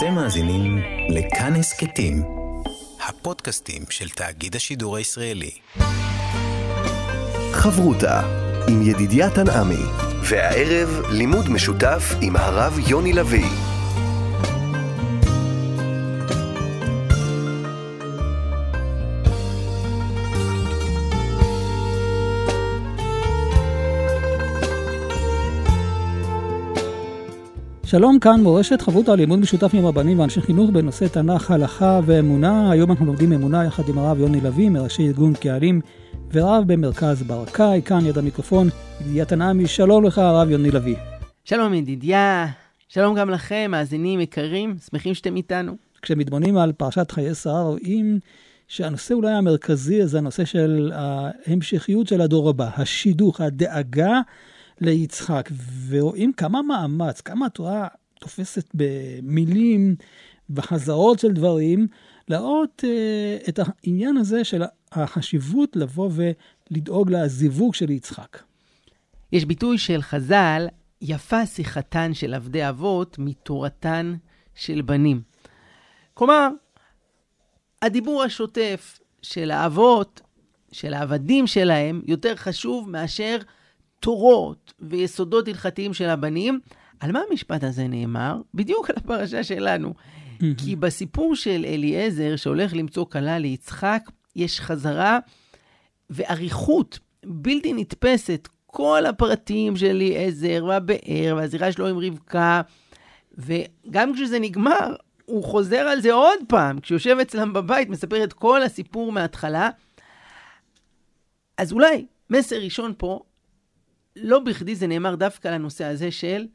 אתם 0.00 0.14
מאזינים 0.14 0.78
לכאן 1.08 1.56
הסכתים, 1.56 2.22
הפודקאסטים 3.08 3.82
של 3.90 4.08
תאגיד 4.08 4.56
השידור 4.56 4.96
הישראלי. 4.96 5.50
חברותה 7.52 8.20
עם 8.68 8.82
ידידיה 8.82 9.30
תנעמי, 9.30 9.84
והערב 10.22 11.02
לימוד 11.10 11.48
משותף 11.48 12.14
עם 12.20 12.36
הרב 12.36 12.78
יוני 12.88 13.12
לביא. 13.12 13.59
שלום, 27.90 28.18
כאן 28.18 28.40
מורשת 28.42 28.82
חברותא 28.82 29.10
לימוד 29.10 29.38
משותף 29.38 29.70
עם 29.74 29.86
רבנים 29.86 30.18
ואנשי 30.18 30.40
חינוך 30.40 30.70
בנושא 30.70 31.06
תנ"ך, 31.08 31.50
הלכה 31.50 32.00
ואמונה. 32.06 32.70
היום 32.70 32.90
אנחנו 32.90 33.06
לומדים 33.06 33.32
אמונה 33.32 33.64
יחד 33.64 33.88
עם 33.88 33.98
הרב 33.98 34.18
יוני 34.18 34.40
לביא, 34.40 34.70
מראשי 34.70 35.02
ארגון 35.06 35.34
קהלים 35.34 35.80
ורב 36.32 36.64
במרכז 36.66 37.22
ברקאי. 37.22 37.82
כאן 37.84 38.06
יד 38.06 38.18
המיקרופון, 38.18 38.68
ידידיה 39.00 39.24
תנעמי. 39.24 39.66
שלום 39.66 40.04
לך, 40.04 40.18
הרב 40.18 40.50
יוני 40.50 40.70
לביא. 40.70 40.96
שלום 41.44 41.74
ידידיה, 41.74 42.46
שלום 42.88 43.14
גם 43.14 43.30
לכם, 43.30 43.70
מאזינים 43.70 44.20
יקרים, 44.20 44.76
שמחים 44.90 45.14
שאתם 45.14 45.36
איתנו. 45.36 45.72
כשמתבוננים 46.02 46.56
על 46.56 46.72
פרשת 46.72 47.10
חיי 47.10 47.34
שרה, 47.34 47.62
רואים 47.62 48.18
שהנושא 48.68 49.14
אולי 49.14 49.32
המרכזי 49.32 50.06
זה 50.06 50.18
הנושא 50.18 50.44
של 50.44 50.92
ההמשכיות 50.94 52.08
של 52.08 52.20
הדור 52.20 52.48
הבא, 52.48 52.68
השידוך, 52.76 53.40
הדאגה. 53.40 54.20
ליצחק, 54.80 55.50
ורואים 55.88 56.32
כמה 56.32 56.62
מאמץ, 56.62 57.20
כמה 57.20 57.46
התורה 57.46 57.88
תופסת 58.20 58.68
במילים, 58.74 59.96
בחזרות 60.50 61.18
של 61.18 61.32
דברים, 61.32 61.86
להראות 62.28 62.84
uh, 62.86 63.48
את 63.48 63.58
העניין 63.62 64.16
הזה 64.16 64.44
של 64.44 64.62
החשיבות 64.92 65.76
לבוא 65.76 66.10
ולדאוג 66.70 67.10
לזיווג 67.10 67.74
של 67.74 67.90
יצחק. 67.90 68.38
יש 69.32 69.44
ביטוי 69.44 69.78
של 69.78 70.02
חז"ל, 70.02 70.66
יפה 71.02 71.46
שיחתן 71.46 72.14
של 72.14 72.34
עבדי 72.34 72.68
אבות 72.68 73.18
מתורתן 73.18 74.14
של 74.54 74.82
בנים. 74.82 75.22
כלומר, 76.14 76.48
הדיבור 77.82 78.22
השוטף 78.22 79.00
של 79.22 79.50
האבות, 79.50 80.20
של 80.72 80.94
העבדים 80.94 81.46
שלהם, 81.46 82.02
יותר 82.06 82.36
חשוב 82.36 82.90
מאשר 82.90 83.38
תורות 84.00 84.72
ויסודות 84.80 85.48
הלכתיים 85.48 85.94
של 85.94 86.08
הבנים. 86.08 86.60
על 87.00 87.12
מה 87.12 87.20
המשפט 87.30 87.64
הזה 87.64 87.88
נאמר? 87.88 88.40
בדיוק 88.54 88.90
על 88.90 88.96
הפרשה 88.98 89.44
שלנו. 89.44 89.94
כי 90.58 90.76
בסיפור 90.76 91.34
של 91.36 91.64
אליעזר, 91.68 92.36
שהולך 92.36 92.74
למצוא 92.74 93.06
כלה 93.06 93.38
ליצחק, 93.38 94.02
יש 94.36 94.60
חזרה 94.60 95.18
ואריכות 96.10 96.98
בלתי 97.24 97.72
נתפסת. 97.72 98.48
כל 98.66 99.06
הפרטים 99.06 99.76
של 99.76 99.86
אליעזר 99.86 100.64
והבאר 100.68 101.34
והזירה 101.36 101.72
שלו 101.72 101.86
עם 101.86 101.98
רבקה, 101.98 102.60
וגם 103.38 104.14
כשזה 104.14 104.38
נגמר, 104.38 104.94
הוא 105.24 105.44
חוזר 105.44 105.80
על 105.80 106.00
זה 106.00 106.12
עוד 106.12 106.38
פעם. 106.48 106.80
כשהוא 106.80 106.96
יושב 106.96 107.16
אצלם 107.22 107.52
בבית, 107.52 107.88
מספר 107.88 108.24
את 108.24 108.32
כל 108.32 108.62
הסיפור 108.62 109.12
מההתחלה. 109.12 109.70
אז 111.58 111.72
אולי 111.72 112.06
מסר 112.30 112.56
ראשון 112.56 112.92
פה, 112.98 113.20
לא 114.16 114.38
בכדי 114.38 114.74
זה 114.74 114.86
נאמר 114.86 115.14
דווקא 115.14 115.48
לנושא 115.48 115.84
הזה 115.84 116.10
של 116.10 116.46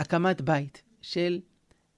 הקמת 0.00 0.40
בית, 0.40 0.82
של 1.02 1.40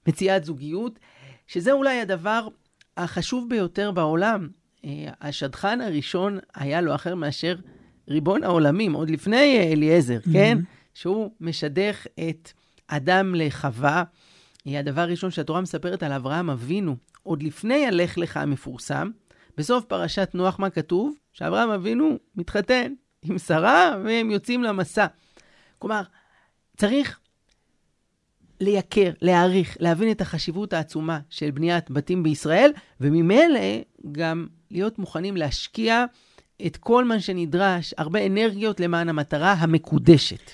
מציאת 0.08 0.44
זוגיות, 0.44 0.98
שזה 1.46 1.72
אולי 1.72 2.00
הדבר 2.00 2.48
החשוב 2.96 3.48
ביותר 3.48 3.90
בעולם. 3.90 4.48
אה, 4.84 5.06
השדכן 5.20 5.80
הראשון 5.80 6.38
היה 6.54 6.80
לא 6.80 6.94
אחר 6.94 7.14
מאשר 7.14 7.56
ריבון 8.08 8.44
העולמים, 8.44 8.92
עוד 8.92 9.10
לפני 9.10 9.72
אליעזר, 9.72 10.18
mm-hmm. 10.18 10.32
כן? 10.32 10.58
שהוא 10.94 11.30
משדך 11.40 12.06
את 12.28 12.52
אדם 12.86 13.34
לחווה. 13.34 14.04
אה, 14.66 14.78
הדבר 14.78 15.00
הראשון 15.00 15.30
שהתורה 15.30 15.60
מספרת 15.60 16.02
על 16.02 16.12
אברהם 16.12 16.50
אבינו, 16.50 16.96
עוד 17.22 17.42
לפני 17.42 17.86
הלך 17.86 18.18
לך 18.18 18.36
המפורסם, 18.36 19.10
בסוף 19.56 19.84
פרשת 19.84 20.30
נוח 20.34 20.58
מה 20.58 20.70
כתוב? 20.70 21.14
שאברהם 21.32 21.70
אבינו 21.70 22.18
מתחתן 22.36 22.92
עם 23.30 23.38
שרה, 23.38 23.96
והם 24.04 24.30
יוצאים 24.30 24.62
למסע. 24.62 25.06
כלומר, 25.78 26.02
צריך 26.76 27.18
לייקר, 28.60 29.10
להעריך, 29.22 29.76
להבין 29.80 30.10
את 30.10 30.20
החשיבות 30.20 30.72
העצומה 30.72 31.20
של 31.30 31.50
בניית 31.50 31.90
בתים 31.90 32.22
בישראל, 32.22 32.70
וממילא 33.00 33.60
גם 34.12 34.46
להיות 34.70 34.98
מוכנים 34.98 35.36
להשקיע 35.36 36.04
את 36.66 36.76
כל 36.76 37.04
מה 37.04 37.20
שנדרש, 37.20 37.94
הרבה 37.98 38.26
אנרגיות 38.26 38.80
למען 38.80 39.08
המטרה 39.08 39.52
המקודשת. 39.52 40.50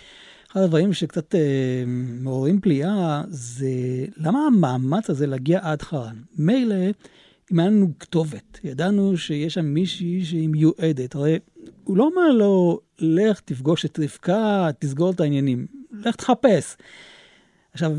אחד 0.52 0.60
הדברים 0.60 0.92
שקצת 0.92 1.34
אה, 1.34 1.84
מעוררים 2.20 2.60
פליאה 2.60 3.22
זה 3.28 3.70
למה 4.16 4.46
המאמץ 4.46 5.10
הזה 5.10 5.26
להגיע 5.26 5.60
עד 5.62 5.82
חרן. 5.82 6.16
מילא, 6.38 6.74
אם 7.52 7.58
היה 7.60 7.68
לנו 7.68 7.90
כתובת, 7.98 8.60
ידענו 8.64 9.16
שיש 9.16 9.54
שם 9.54 9.64
מישהי 9.64 10.24
שהיא 10.24 10.48
מיועדת, 10.48 11.14
הרי 11.14 11.38
הוא 11.84 11.96
לא 11.96 12.04
אומר 12.04 12.28
לו, 12.28 12.80
לך 12.98 13.40
תפגוש 13.40 13.84
את 13.84 13.98
רבקה, 14.02 14.68
תסגור 14.78 15.10
את 15.10 15.20
העניינים, 15.20 15.66
לך 15.92 16.16
תחפש. 16.16 16.76
עכשיו, 17.72 17.92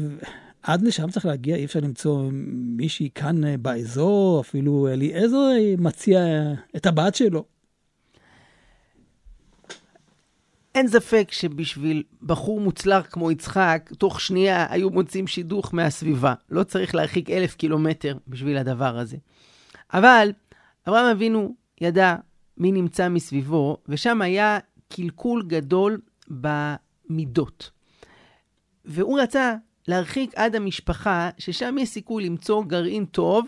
עד 0.64 0.82
לשם 0.82 1.10
צריך 1.10 1.26
להגיע, 1.26 1.56
אי 1.56 1.66
אפשר 1.66 1.80
למצוא 1.80 2.30
מישהי 2.78 3.10
כאן 3.16 3.44
אה, 3.44 3.58
באזור, 3.58 4.42
אפילו 4.42 4.88
אליעזר 4.88 5.50
מציע 5.78 6.20
את 6.76 6.86
הבת 6.86 7.16
שלו. 7.16 7.46
אין 10.76 10.88
ספק 10.88 11.28
שבשביל 11.32 12.04
בחור 12.22 12.62
מוצלח 12.62 13.06
כמו 13.10 13.32
יצחק, 13.32 13.90
תוך 13.98 14.22
שנייה 14.22 14.66
היו 14.70 14.90
מוצאים 14.90 15.28
שידוך 15.28 15.74
מהסביבה. 15.74 16.34
לא 16.50 16.64
צריך 16.64 16.96
להרחיק 16.96 17.30
אלף 17.30 17.56
קילומטר 17.56 18.18
בשביל 18.28 18.58
הדבר 18.58 18.98
הזה. 18.98 19.18
אבל 19.94 20.32
אברהם 20.88 21.06
אבינו 21.06 21.56
ידע 21.82 22.16
מי 22.58 22.72
נמצא 22.72 23.10
מסביבו, 23.10 23.78
ושם 23.88 24.22
היה 24.22 24.60
קלקול 24.90 25.44
גדול 25.48 26.02
במידות. 26.30 27.72
והוא 28.86 29.20
רצה 29.20 29.56
להרחיק 29.88 30.32
עד 30.36 30.56
המשפחה, 30.56 31.30
ששם 31.38 31.76
יש 31.80 31.90
סיכוי 31.90 32.26
למצוא 32.26 32.64
גרעין 32.64 33.06
טוב, 33.06 33.46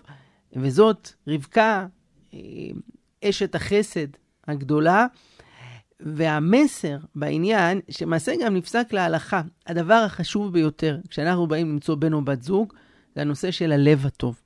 וזאת 0.53 1.09
רבקה, 1.27 1.88
אה, 2.33 2.39
אשת 3.23 3.55
החסד 3.55 4.07
הגדולה. 4.47 5.07
והמסר 5.99 6.97
בעניין, 7.16 7.81
שמעשה 7.89 8.33
גם 8.41 8.55
נפסק 8.55 8.93
להלכה, 8.93 9.41
הדבר 9.67 9.93
החשוב 10.05 10.53
ביותר 10.53 10.99
כשאנחנו 11.09 11.47
באים 11.47 11.69
למצוא 11.69 11.95
בן 11.95 12.13
או 12.13 12.22
בת 12.22 12.43
זוג, 12.43 12.73
זה 13.16 13.22
הנושא 13.22 13.51
של 13.51 13.72
הלב 13.72 14.05
הטוב, 14.05 14.41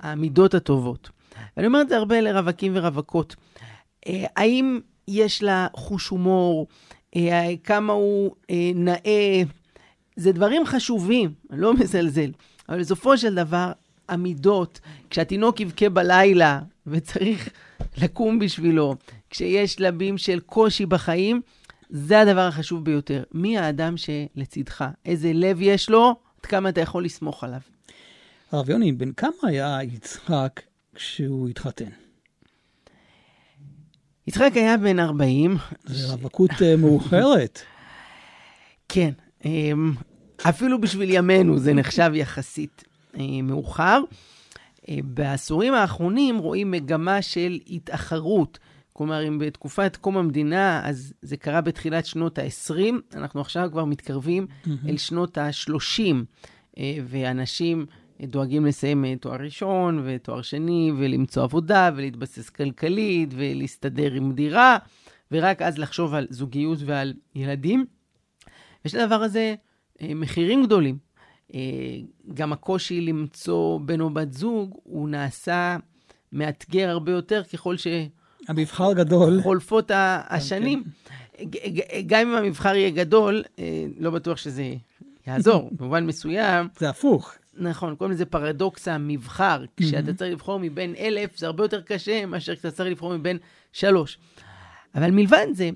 המידות 0.00 0.54
הטובות. 0.54 1.10
ואני 1.56 1.66
אומר 1.66 1.80
את 1.80 1.88
זה 1.88 1.96
הרבה 1.96 2.20
לרווקים 2.20 2.72
ורווקות. 2.76 3.36
אה, 4.06 4.24
האם 4.36 4.80
יש 5.08 5.42
לה 5.42 5.66
חוש 5.76 6.08
הומור? 6.08 6.66
אה, 7.16 7.54
כמה 7.64 7.92
הוא 7.92 8.34
אה, 8.50 8.70
נאה? 8.74 9.42
זה 10.16 10.32
דברים 10.32 10.66
חשובים, 10.66 11.32
אני 11.50 11.60
לא 11.60 11.74
מזלזל. 11.80 12.30
אבל 12.68 12.80
בסופו 12.80 13.18
של 13.18 13.34
דבר, 13.34 13.72
המידות, 14.08 14.80
כשהתינוק 15.10 15.60
יבכה 15.60 15.88
בלילה 15.88 16.60
וצריך 16.86 17.48
לקום 18.02 18.38
בשבילו, 18.38 18.96
כשיש 19.30 19.72
שלבים 19.72 20.18
של 20.18 20.40
קושי 20.40 20.86
בחיים, 20.86 21.40
זה 21.90 22.20
הדבר 22.20 22.40
החשוב 22.40 22.84
ביותר. 22.84 23.22
מי 23.32 23.58
האדם 23.58 23.94
שלצידך? 23.96 24.84
איזה 25.04 25.32
לב 25.34 25.58
יש 25.60 25.90
לו? 25.90 26.14
עד 26.40 26.46
כמה 26.46 26.68
אתה 26.68 26.80
יכול 26.80 27.04
לסמוך 27.04 27.44
עליו? 27.44 27.60
הרב 28.52 28.70
יוני, 28.70 28.92
בן 28.92 29.12
כמה 29.12 29.30
היה 29.42 29.78
יצחק 29.82 30.60
כשהוא 30.94 31.48
התחתן? 31.48 32.03
יצחק 34.26 34.50
היה 34.54 34.76
בן 34.76 34.98
40. 34.98 35.56
זה 35.84 36.12
רווקות 36.12 36.50
אה, 36.62 36.76
מאוחרת. 36.76 37.60
כן, 38.88 39.10
אמ, 39.44 39.92
אפילו 40.48 40.80
בשביל 40.80 41.10
ימינו 41.10 41.58
זה 41.58 41.74
נחשב 41.74 42.10
יחסית 42.14 42.84
אה, 43.16 43.42
מאוחר. 43.42 44.02
אה, 44.88 44.98
בעשורים 45.04 45.74
האחרונים 45.74 46.38
רואים 46.38 46.70
מגמה 46.70 47.22
של 47.22 47.58
התאחרות. 47.66 48.58
כלומר, 48.92 49.28
אם 49.28 49.38
בתקופת 49.38 49.96
קום 50.00 50.16
המדינה, 50.16 50.82
אז 50.84 51.12
זה 51.22 51.36
קרה 51.36 51.60
בתחילת 51.60 52.06
שנות 52.06 52.38
ה-20, 52.38 52.94
אנחנו 53.14 53.40
עכשיו 53.40 53.68
כבר 53.72 53.84
מתקרבים 53.84 54.46
mm-hmm. 54.46 54.88
אל 54.88 54.96
שנות 54.96 55.38
ה-30, 55.38 56.00
ואנשים 57.08 57.86
דואגים 58.22 58.66
לסיים 58.66 59.04
אה, 59.04 59.14
תואר 59.20 59.36
ראשון 59.40 60.02
ותואר 60.04 60.42
שני, 60.42 60.92
ולמצוא 60.98 61.42
עבודה, 61.42 61.90
ולהתבסס 61.96 62.50
כלכלית, 62.50 63.28
ולהסתדר 63.36 64.12
עם 64.12 64.32
דירה, 64.32 64.78
ורק 65.32 65.62
אז 65.62 65.78
לחשוב 65.78 66.14
על 66.14 66.26
זוגיות 66.30 66.78
ועל 66.86 67.12
ילדים. 67.34 67.86
יש 68.84 68.94
לדבר 68.94 69.22
הזה 69.22 69.54
אה, 70.02 70.14
מחירים 70.14 70.64
גדולים. 70.64 70.98
גם 72.34 72.52
הקושי 72.52 73.00
למצוא 73.00 73.80
בן 73.80 74.00
או 74.00 74.10
בת 74.10 74.32
זוג, 74.32 74.78
הוא 74.82 75.08
נעשה 75.08 75.76
מאתגר 76.32 76.90
הרבה 76.90 77.12
יותר 77.12 77.42
ככל 77.52 77.76
ש... 77.76 77.86
המבחר 78.48 78.92
גדול. 78.92 79.40
חולפות 79.42 79.90
השנים. 80.28 80.84
גם 82.06 82.20
אם 82.20 82.34
המבחר 82.34 82.74
יהיה 82.74 82.90
גדול, 82.90 83.42
לא 83.98 84.10
בטוח 84.10 84.36
שזה 84.36 84.74
יעזור, 85.26 85.70
במובן 85.76 86.06
מסוים. 86.06 86.68
זה 86.78 86.88
הפוך. 86.88 87.34
נכון, 87.56 87.94
קוראים 87.94 88.14
לזה 88.14 88.24
פרדוקס 88.24 88.88
המבחר. 88.88 89.64
כשאתה 89.76 90.14
צריך 90.14 90.32
לבחור 90.32 90.58
מבין 90.62 90.94
אלף, 90.98 91.38
זה 91.38 91.46
הרבה 91.46 91.64
יותר 91.64 91.80
קשה 91.80 92.26
מאשר 92.26 92.54
כשאתה 92.54 92.70
צריך 92.70 92.90
לבחור 92.90 93.16
מבין 93.16 93.38
שלוש. 93.72 94.18
אבל 94.94 95.10
מלבד 95.10 95.46
זה, 95.52 95.70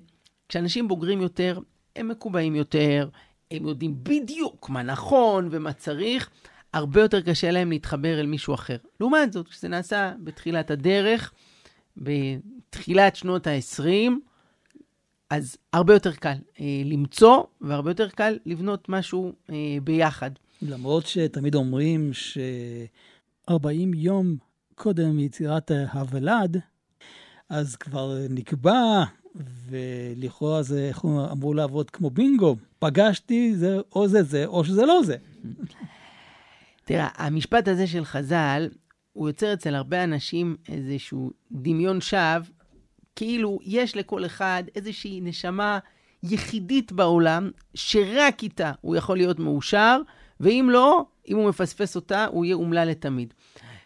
כשאנשים 0.48 0.88
בוגרים 0.88 1.20
יותר, 1.20 1.58
הם 1.96 2.08
מקובעים 2.08 2.56
יותר, 2.56 3.08
הם 3.50 3.66
יודעים 3.66 3.94
בדיוק 4.02 4.68
מה 4.68 4.82
נכון 4.82 5.48
ומה 5.50 5.72
צריך, 5.72 6.30
הרבה 6.72 7.00
יותר 7.00 7.20
קשה 7.20 7.50
להם 7.50 7.70
להתחבר 7.70 8.20
אל 8.20 8.26
מישהו 8.26 8.54
אחר. 8.54 8.76
לעומת 9.00 9.32
זאת, 9.32 9.48
כשזה 9.48 9.68
נעשה 9.68 10.12
בתחילת 10.24 10.70
הדרך, 10.70 11.32
בתחילת 11.96 13.16
שנות 13.16 13.46
ה-20, 13.46 14.10
אז 15.30 15.56
הרבה 15.72 15.94
יותר 15.94 16.12
קל 16.12 16.34
אה, 16.60 16.82
למצוא, 16.84 17.42
והרבה 17.60 17.90
יותר 17.90 18.08
קל 18.08 18.38
לבנות 18.46 18.88
משהו 18.88 19.32
אה, 19.50 19.54
ביחד. 19.84 20.30
למרות 20.62 21.06
שתמיד 21.06 21.54
אומרים 21.54 22.12
ש-40 22.12 23.54
יום 23.94 24.36
קודם 24.74 25.18
יצירת 25.18 25.70
הוולד, 25.92 26.56
אז 27.48 27.76
כבר 27.76 28.16
נקבע, 28.30 29.04
ולכאורה 29.68 30.62
זה, 30.62 30.88
איך 30.88 31.04
אמור 31.32 31.54
לעבוד 31.54 31.90
כמו 31.90 32.10
בינגו. 32.10 32.56
פגשתי, 32.78 33.56
זה 33.56 33.78
או 33.94 34.08
זה 34.08 34.22
זה, 34.22 34.46
או 34.46 34.64
שזה 34.64 34.86
לא 34.86 35.00
זה. 35.04 35.16
תראה, 36.84 37.08
המשפט 37.14 37.68
הזה 37.68 37.86
של 37.86 38.04
חז"ל, 38.04 38.68
הוא 39.12 39.28
יוצר 39.28 39.52
אצל 39.52 39.74
הרבה 39.74 40.04
אנשים 40.04 40.56
איזשהו 40.68 41.30
דמיון 41.52 42.00
שווא, 42.00 42.38
כאילו 43.16 43.58
יש 43.62 43.96
לכל 43.96 44.26
אחד 44.26 44.62
איזושהי 44.76 45.20
נשמה 45.20 45.78
יחידית 46.22 46.92
בעולם, 46.92 47.50
שרק 47.74 48.42
איתה 48.42 48.72
הוא 48.80 48.96
יכול 48.96 49.16
להיות 49.16 49.38
מאושר, 49.38 50.00
ואם 50.40 50.68
לא, 50.72 51.04
אם 51.28 51.36
הוא 51.36 51.48
מפספס 51.48 51.96
אותה, 51.96 52.26
הוא 52.26 52.44
יהיה 52.44 52.54
אומלל 52.54 52.88
לתמיד. 52.88 53.34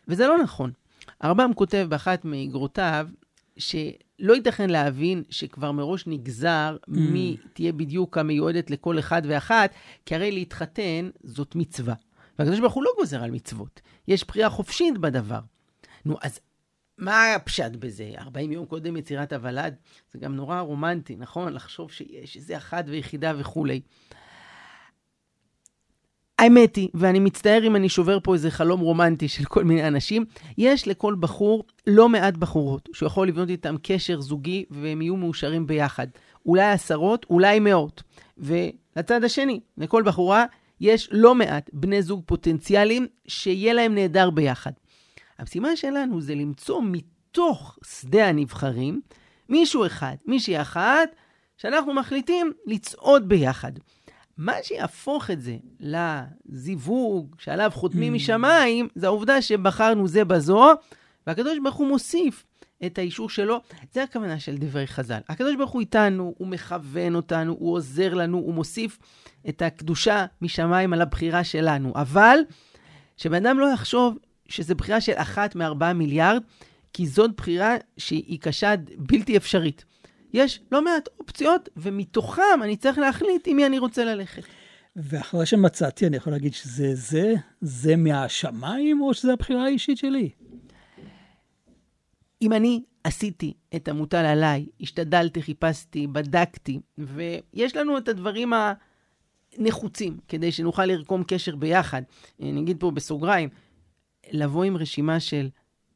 וזה 0.09 0.27
לא 0.27 0.39
נכון. 0.39 0.73
הרמב"ם 1.21 1.51
כותב 1.55 1.87
באחת 1.89 2.25
מאגרותיו, 2.25 3.09
שלא 3.57 4.33
ייתכן 4.35 4.71
להבין 4.71 5.23
שכבר 5.31 5.73
מראש 5.73 6.07
נגזר 6.07 6.77
mm. 6.81 6.91
מי 6.91 7.37
תהיה 7.53 7.73
בדיוק 7.73 8.19
המיועדת 8.19 8.71
לכל 8.71 8.99
אחד 8.99 9.23
ואחת, 9.25 9.75
כי 10.07 10.15
הרי 10.15 10.33
להתחתן 10.33 11.11
זאת 11.23 11.55
מצווה. 11.55 11.95
והקדוש 12.39 12.61
ברוך 12.61 12.75
הוא 12.75 12.85
לא 12.85 12.91
גוזר 12.99 13.23
על 13.23 13.31
מצוות, 13.31 13.81
יש 14.09 14.25
בחירה 14.25 14.51
חופשית 14.51 14.99
בדבר. 14.99 15.41
נו, 16.05 16.17
אז 16.23 16.41
מה 16.99 17.35
הפשט 17.35 17.73
בזה? 17.79 18.11
40 18.19 18.53
יום 18.53 18.67
קודם 18.67 18.97
יצירת 18.97 19.33
הוולד? 19.33 19.75
זה 20.13 20.19
גם 20.19 20.37
נורא 20.37 20.61
רומנטי, 20.61 21.17
נכון? 21.17 21.53
לחשוב 21.53 21.93
שיש 21.93 22.37
איזה 22.37 22.57
אחת 22.57 22.85
ויחידה 22.89 23.33
וכולי. 23.39 23.81
האמת 26.43 26.77
היא, 26.77 26.89
ואני 26.95 27.19
מצטער 27.19 27.67
אם 27.67 27.77
אני 27.77 27.89
שובר 27.89 28.19
פה 28.23 28.35
איזה 28.35 28.51
חלום 28.51 28.81
רומנטי 28.81 29.29
של 29.29 29.45
כל 29.45 29.65
מיני 29.65 29.89
אנשים, 29.89 30.25
יש 30.59 30.89
לכל 30.89 31.15
בחור 31.21 31.65
לא 31.87 32.09
מעט 32.09 32.35
בחורות 32.35 32.89
שהוא 32.93 33.07
יכול 33.07 33.29
לבנות 33.29 33.49
איתם 33.49 33.77
קשר 33.83 34.21
זוגי 34.21 34.65
והם 34.71 35.03
יהיו 35.03 35.17
מאושרים 35.17 35.67
ביחד. 35.67 36.07
אולי 36.47 36.71
עשרות, 36.71 37.27
אולי 37.31 37.61
מאות. 37.61 38.03
ולצד 38.39 39.25
השני, 39.25 39.61
לכל 39.79 40.03
בחורה 40.03 40.45
יש 40.81 41.09
לא 41.13 41.35
מעט 41.35 41.71
בני 41.73 42.03
זוג 42.03 42.23
פוטנציאליים 42.27 43.07
שיהיה 43.27 43.73
להם 43.73 43.95
נהדר 43.95 44.31
ביחד. 44.31 44.73
המשימה 45.39 45.77
שלנו 45.77 46.21
זה 46.21 46.35
למצוא 46.35 46.83
מתוך 46.85 47.79
שדה 47.85 48.29
הנבחרים 48.29 49.01
מישהו 49.49 49.87
אחד, 49.87 50.15
מישהי 50.27 50.61
אחת, 50.61 51.09
שאנחנו 51.57 51.95
מחליטים 51.95 52.53
לצעוד 52.67 53.29
ביחד. 53.29 53.73
מה 54.37 54.53
שיהפוך 54.63 55.31
את 55.31 55.43
זה 55.43 55.57
לזיווג 55.81 57.37
שעליו 57.39 57.71
חותמים 57.75 58.13
mm. 58.13 58.17
משמיים, 58.17 58.89
זה 58.95 59.07
העובדה 59.07 59.43
שבחרנו 59.43 60.09
זה 60.09 60.25
בזו, 60.25 60.73
והקדוש 61.27 61.59
ברוך 61.63 61.77
הוא 61.77 61.89
מוסיף 61.89 62.45
את 62.87 62.99
האישור 62.99 63.31
שלו. 63.31 63.61
זה 63.93 64.03
הכוונה 64.03 64.41
של 64.41 64.57
דברי 64.57 64.87
חז"ל. 64.87 65.21
הקדוש 65.29 65.57
ברוך 65.57 65.71
הוא 65.71 65.81
איתנו, 65.81 66.35
הוא 66.39 66.49
מכוון 66.49 67.15
אותנו, 67.15 67.57
הוא 67.59 67.75
עוזר 67.75 68.15
לנו, 68.15 68.39
הוא 68.39 68.55
מוסיף 68.55 68.99
את 69.49 69.63
הקדושה 69.63 70.27
משמיים 70.43 70.93
על 70.93 71.03
הבחירה 71.03 71.45
שלנו. 71.45 71.93
אבל 71.95 72.39
שבן 73.17 73.47
אדם 73.47 73.59
לא 73.59 73.67
יחשוב 73.75 74.19
שזו 74.49 74.75
בחירה 74.75 75.01
של 75.01 75.13
אחת 75.17 75.55
מארבעה 75.55 75.93
מיליארד, 75.93 76.43
כי 76.93 77.07
זאת 77.07 77.37
בחירה 77.37 77.75
שהיא 77.97 78.41
קשה 78.41 78.75
בלתי 78.97 79.37
אפשרית. 79.37 79.85
יש 80.33 80.61
לא 80.73 80.85
מעט 80.85 81.09
אופציות, 81.21 81.69
ומתוכם 81.77 82.63
אני 82.63 82.77
צריך 82.77 82.99
להחליט 82.99 83.43
עם 83.47 83.57
מי 83.57 83.67
אני 83.67 83.79
רוצה 83.79 84.05
ללכת. 84.05 84.43
ואחרי 84.97 85.47
שמצאתי, 85.47 86.07
אני 86.07 86.17
יכול 86.17 86.33
להגיד 86.33 86.55
שזה 86.55 86.95
זה, 86.95 87.35
זה 87.61 87.97
מהשמיים, 87.97 89.01
או 89.01 89.15
שזה 89.15 89.33
הבחירה 89.33 89.65
האישית 89.65 89.99
שלי? 89.99 90.31
אם 92.43 92.53
אני 92.53 92.83
עשיתי 93.05 93.55
את 93.77 93.89
המוטל 93.89 94.25
עליי, 94.25 94.67
השתדלתי, 94.81 95.43
חיפשתי, 95.43 96.07
בדקתי, 96.07 96.81
ויש 96.99 97.77
לנו 97.77 97.99
את 97.99 98.09
הדברים 98.09 98.53
הנחוצים 99.59 100.19
כדי 100.29 100.53
שנוכל 100.53 100.87
לרקום 100.87 101.25
קשר 101.25 101.57
ביחד. 101.57 102.03
אני 102.41 102.61
אגיד 102.61 102.77
פה 102.81 102.91
בסוגריים, 102.91 103.49
לבוא 104.31 104.65
עם 104.65 104.77
רשימה 104.77 105.21
של 105.21 105.49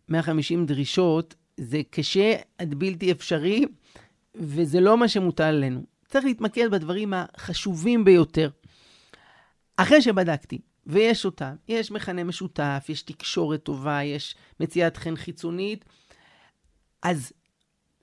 150 0.09 0.67
דרישות, 0.67 1.35
זה 1.57 1.81
קשה 1.91 2.35
עד 2.59 2.75
בלתי 2.75 3.13
אפשרי, 3.13 3.65
וזה 4.37 4.81
לא 4.81 4.99
מה 4.99 5.09
שמוטל 5.09 5.45
עלינו. 5.45 5.83
צריך 6.09 6.25
להתמקד 6.25 6.71
בדברים 6.71 7.13
החשובים 7.17 8.05
ביותר. 8.05 8.51
אחרי 9.77 10.03
שבדקתי, 10.03 10.59
ויש 10.87 11.25
אותם, 11.25 11.55
יש 11.69 11.91
מכנה 11.91 12.25
משותף, 12.25 12.87
יש 12.89 13.03
תקשורת 13.03 13.63
טובה, 13.63 14.03
יש 14.03 14.35
מציאת 14.61 14.97
חן 14.97 15.17
חיצונית, 15.17 15.85
אז 17.03 17.33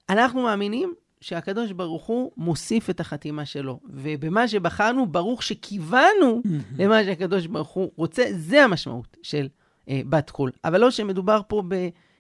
אנחנו 0.10 0.44
מאמינים 0.44 0.94
שהקדוש 1.22 1.72
ברוך 1.72 2.06
הוא 2.06 2.32
מוסיף 2.38 2.90
את 2.90 3.00
החתימה 3.00 3.46
שלו. 3.46 3.80
ובמה 3.86 4.48
שבחרנו, 4.48 5.08
ברוך 5.08 5.44
שכיוונו 5.44 6.42
למה 6.80 7.04
שהקדוש 7.04 7.48
ברוך 7.48 7.70
הוא 7.70 7.92
רוצה, 7.96 8.24
זה 8.32 8.64
המשמעות 8.64 9.18
של 9.24 9.48
אה, 9.90 10.02
בת 10.10 10.30
קול. 10.30 10.52
אבל 10.66 10.82
לא 10.82 10.92
שמדובר 10.92 11.42
פה 11.48 11.64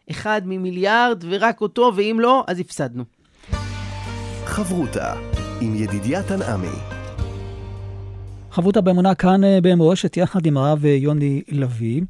באחד 0.07 0.41
ממיליארד 0.45 1.23
ורק 1.29 1.61
אותו, 1.61 1.91
ואם 1.95 2.17
לא, 2.19 2.43
אז 2.47 2.59
הפסדנו. 2.59 3.03
חברותה 4.45 5.13
עם 5.61 5.75
ידידיה 5.75 6.23
תנעמי. 6.23 6.77
חברותה 8.51 8.81
באמונה 8.81 9.15
כאן 9.15 9.43
אה, 9.43 9.59
במורשת 9.63 10.17
יחד 10.17 10.45
עם 10.45 10.57
הרב 10.57 10.85
אה, 10.85 10.89
יוני 10.89 11.41
לביא, 11.47 12.01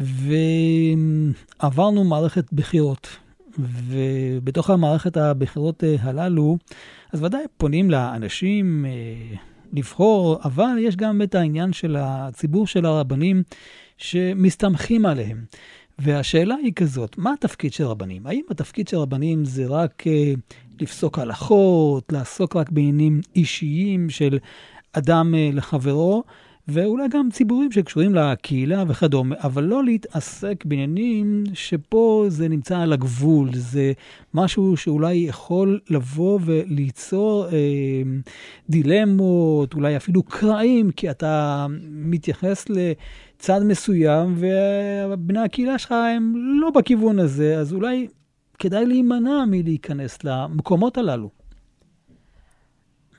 ועברנו 0.00 2.04
מערכת 2.04 2.52
בחירות. 2.52 3.08
ובתוך 3.58 4.70
המערכת 4.70 5.16
הבחירות 5.16 5.84
אה, 5.84 5.96
הללו, 6.00 6.56
אז 7.12 7.22
ודאי 7.22 7.42
פונים 7.56 7.90
לאנשים 7.90 8.86
לבחור, 9.72 10.38
אבל 10.44 10.76
יש 10.80 10.96
גם 10.96 11.22
את 11.22 11.34
העניין 11.34 11.72
של 11.72 11.96
הציבור 11.98 12.66
של 12.66 12.86
הרבנים 12.86 13.42
שמסתמכים 13.98 15.06
עליהם. 15.06 15.44
והשאלה 15.98 16.54
היא 16.54 16.72
כזאת, 16.72 17.18
מה 17.18 17.32
התפקיד 17.32 17.72
של 17.72 17.84
רבנים? 17.84 18.26
האם 18.26 18.42
התפקיד 18.50 18.88
של 18.88 18.96
רבנים 18.96 19.44
זה 19.44 19.66
רק 19.66 20.04
לפסוק 20.82 21.18
הלכות, 21.18 22.12
לעסוק 22.12 22.56
רק 22.56 22.70
בעניינים 22.70 23.20
אישיים 23.36 24.10
של 24.10 24.38
אדם 24.92 25.34
אה, 25.34 25.50
לחברו, 25.52 26.24
ואולי 26.68 27.08
גם 27.08 27.28
ציבורים 27.30 27.72
שקשורים 27.72 28.14
לקהילה 28.14 28.84
וכדומה, 28.88 29.34
אבל 29.42 29.64
לא 29.64 29.84
להתעסק 29.84 30.64
בעניינים 30.64 31.44
שפה 31.54 32.24
זה 32.28 32.48
נמצא 32.48 32.78
על 32.78 32.92
הגבול, 32.92 33.48
זה 33.52 33.92
משהו 34.34 34.76
שאולי 34.76 35.14
יכול 35.14 35.80
לבוא 35.90 36.38
וליצור 36.44 37.46
אה, 37.46 37.52
דילמות, 38.70 39.74
אולי 39.74 39.96
אפילו 39.96 40.22
קרעים, 40.22 40.90
כי 40.90 41.10
אתה 41.10 41.66
מתייחס 41.90 42.66
לצד 42.68 43.60
מסוים, 43.64 44.34
ובני 44.36 45.40
הקהילה 45.40 45.78
שלך 45.78 45.92
הם 45.92 46.34
לא 46.60 46.70
בכיוון 46.70 47.18
הזה, 47.18 47.58
אז 47.58 47.72
אולי 47.72 48.08
כדאי 48.58 48.86
להימנע 48.86 49.44
מלהיכנס 49.46 50.24
למקומות 50.24 50.98
הללו. 50.98 51.30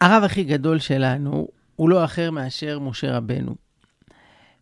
הרב 0.01 0.24
הכי 0.24 0.43
גדול 0.43 0.79
שלנו 0.79 1.48
הוא 1.75 1.89
לא 1.89 2.05
אחר 2.05 2.31
מאשר 2.31 2.79
משה 2.79 3.17
רבנו. 3.17 3.55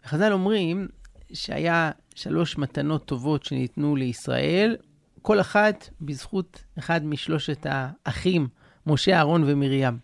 חז"ל 0.05 0.33
אומרים 0.33 0.87
שהיה 1.33 1.91
שלוש 2.15 2.57
מתנות 2.57 3.05
טובות 3.05 3.43
שניתנו 3.43 3.95
לישראל, 3.95 4.75
כל 5.21 5.41
אחת 5.41 5.89
בזכות 6.01 6.63
אחד 6.79 7.05
משלושת 7.05 7.65
האחים, 7.69 8.47
משה, 8.87 9.17
אהרון 9.17 9.43
ומרים. 9.45 9.97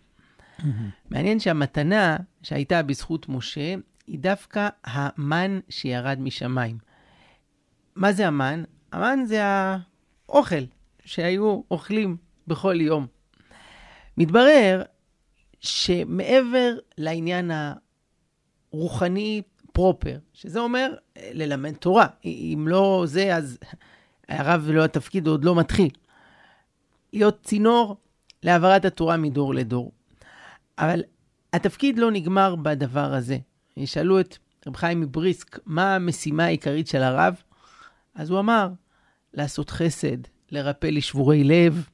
מעניין 1.10 1.40
שהמתנה 1.40 2.16
שהייתה 2.42 2.82
בזכות 2.82 3.28
משה, 3.28 3.74
היא 4.06 4.18
דווקא 4.18 4.68
המן 4.84 5.58
שירד 5.68 6.20
משמיים. 6.20 6.78
מה 7.96 8.12
זה 8.12 8.26
המן? 8.26 8.64
המן 8.92 9.18
זה 9.24 9.42
האוכל 10.28 10.64
שהיו 11.04 11.60
אוכלים 11.70 12.16
בכל 12.46 12.80
יום. 12.80 13.06
מתברר 14.16 14.82
שמעבר 15.60 16.74
לעניין 16.98 17.50
הרוחני 18.72 19.42
פרופר, 19.72 20.18
שזה 20.32 20.60
אומר 20.60 20.94
ללמד 21.18 21.74
תורה, 21.74 22.06
אם 22.24 22.66
לא 22.68 23.02
זה, 23.06 23.36
אז 23.36 23.58
הרב 24.28 24.68
לא 24.70 24.84
התפקיד 24.84 25.26
עוד 25.26 25.44
לא 25.44 25.54
מתחיל. 25.54 25.88
להיות 27.12 27.42
צינור 27.42 27.96
להעברת 28.42 28.84
התורה 28.84 29.16
מדור 29.16 29.54
לדור. 29.54 29.92
אבל 30.78 31.02
התפקיד 31.52 31.98
לא 31.98 32.10
נגמר 32.10 32.54
בדבר 32.54 33.14
הזה. 33.14 33.38
ישאלו 33.76 34.20
את 34.20 34.36
רב 34.66 34.76
חיים 34.76 35.00
מבריסק, 35.00 35.58
מה 35.66 35.94
המשימה 35.94 36.44
העיקרית 36.44 36.86
של 36.86 37.02
הרב? 37.02 37.42
אז 38.14 38.30
הוא 38.30 38.38
אמר, 38.38 38.68
לעשות 39.34 39.70
חסד, 39.70 40.16
לרפא 40.50 40.86
לשבורי 40.86 41.44
לב, 41.44 41.86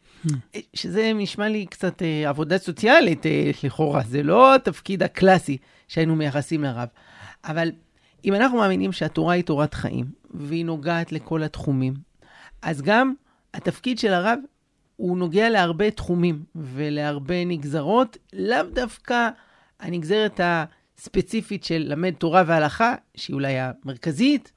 שזה 0.74 1.12
נשמע 1.14 1.48
לי 1.48 1.66
קצת 1.66 2.02
אה, 2.02 2.28
עבודה 2.28 2.58
סוציאלית 2.58 3.26
אה, 3.26 3.50
לכאורה, 3.64 4.02
זה 4.08 4.22
לא 4.22 4.54
התפקיד 4.54 5.02
הקלאסי 5.02 5.58
שהיינו 5.88 6.16
מייחסים 6.16 6.64
לרב. 6.64 6.88
אבל 7.44 7.72
אם 8.24 8.34
אנחנו 8.34 8.58
מאמינים 8.58 8.92
שהתורה 8.92 9.34
היא 9.34 9.44
תורת 9.44 9.74
חיים, 9.74 10.06
והיא 10.30 10.64
נוגעת 10.64 11.12
לכל 11.12 11.42
התחומים, 11.42 11.94
אז 12.62 12.82
גם 12.82 13.14
התפקיד 13.54 13.98
של 13.98 14.12
הרב 14.12 14.38
הוא 14.96 15.18
נוגע 15.18 15.50
להרבה 15.50 15.90
תחומים 15.90 16.44
ולהרבה 16.54 17.44
נגזרות, 17.44 18.16
לאו 18.32 18.62
דווקא 18.72 19.28
הנגזרת 19.80 20.40
הספציפית 20.42 21.64
של 21.64 21.84
למד 21.86 22.14
תורה 22.14 22.42
והלכה, 22.46 22.94
שהיא 23.14 23.34
אולי 23.34 23.54
המרכזית, 23.58 24.52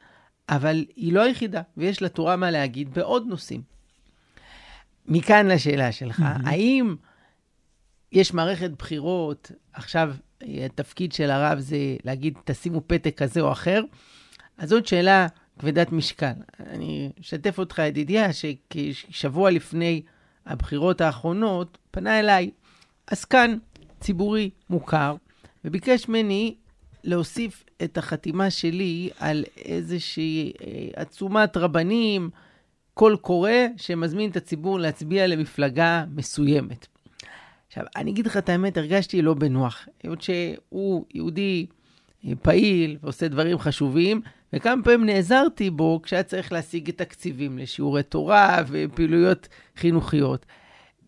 אבל 0.49 0.85
היא 0.95 1.13
לא 1.13 1.21
היחידה, 1.21 1.61
ויש 1.77 2.01
לתורה 2.01 2.35
מה 2.35 2.51
להגיד 2.51 2.93
בעוד 2.93 3.25
נושאים. 3.27 3.61
מכאן 5.05 5.47
לשאלה 5.47 5.91
שלך, 5.91 6.19
mm-hmm. 6.19 6.49
האם 6.49 6.95
יש 8.11 8.33
מערכת 8.33 8.71
בחירות, 8.71 9.51
עכשיו 9.73 10.15
התפקיד 10.41 11.13
של 11.13 11.31
הרב 11.31 11.59
זה 11.59 11.77
להגיד, 12.03 12.37
תשימו 12.45 12.81
פתק 12.87 13.17
כזה 13.17 13.41
או 13.41 13.51
אחר? 13.51 13.81
אז 14.57 14.69
זאת 14.69 14.87
שאלה 14.87 15.27
כבדת 15.59 15.91
משקל. 15.91 16.33
אני 16.59 17.11
אשתף 17.21 17.59
אותך, 17.59 17.79
ידידיה, 17.79 18.29
שכשבוע 18.33 19.51
לפני 19.51 20.01
הבחירות 20.45 21.01
האחרונות, 21.01 21.77
פנה 21.91 22.19
אליי 22.19 22.51
עסקן 23.07 23.57
ציבורי 23.99 24.49
מוכר, 24.69 25.15
וביקש 25.65 26.07
ממני 26.07 26.55
להוסיף 27.03 27.63
את 27.83 27.97
החתימה 27.97 28.49
שלי 28.49 29.09
על 29.19 29.43
איזושהי 29.57 30.53
אה, 30.61 30.87
עצומת 30.95 31.57
רבנים, 31.57 32.29
קול 32.93 33.15
קורא 33.15 33.51
שמזמין 33.77 34.31
את 34.31 34.35
הציבור 34.35 34.79
להצביע 34.79 35.27
למפלגה 35.27 36.05
מסוימת. 36.15 36.87
עכשיו, 37.67 37.83
אני 37.95 38.11
אגיד 38.11 38.27
לך 38.27 38.37
את 38.37 38.49
האמת, 38.49 38.77
הרגשתי 38.77 39.21
לא 39.21 39.33
בנוח. 39.33 39.87
היות 40.03 40.21
שהוא 40.21 41.05
יהודי 41.13 41.65
אה, 42.25 42.31
פעיל 42.41 42.97
ועושה 43.03 43.27
דברים 43.27 43.57
חשובים, 43.57 44.21
וכמה 44.53 44.83
פעמים 44.83 45.05
נעזרתי 45.05 45.69
בו 45.69 45.99
כשהיה 46.03 46.23
צריך 46.23 46.51
להשיג 46.51 46.89
את 46.89 46.97
תקציבים 46.97 47.57
לשיעורי 47.57 48.03
תורה 48.03 48.63
ופעילויות 48.67 49.47
חינוכיות. 49.77 50.45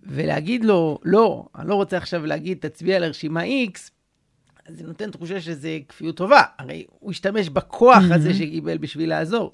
ולהגיד 0.03 0.65
לו, 0.65 0.99
לא, 1.03 1.45
אני 1.55 1.69
לא 1.69 1.75
רוצה 1.75 1.97
עכשיו 1.97 2.25
להגיד, 2.25 2.57
תצביע 2.61 2.99
לרשימה 2.99 3.43
X, 3.43 3.89
זה 4.67 4.83
נותן 4.87 5.11
תחושה 5.11 5.41
שזה 5.41 5.79
כפיות 5.87 6.17
טובה. 6.17 6.41
הרי 6.57 6.85
הוא 6.99 7.11
השתמש 7.11 7.49
בכוח 7.49 8.03
הזה 8.15 8.33
שקיבל 8.33 8.77
בשביל 8.77 9.09
לעזור. 9.09 9.51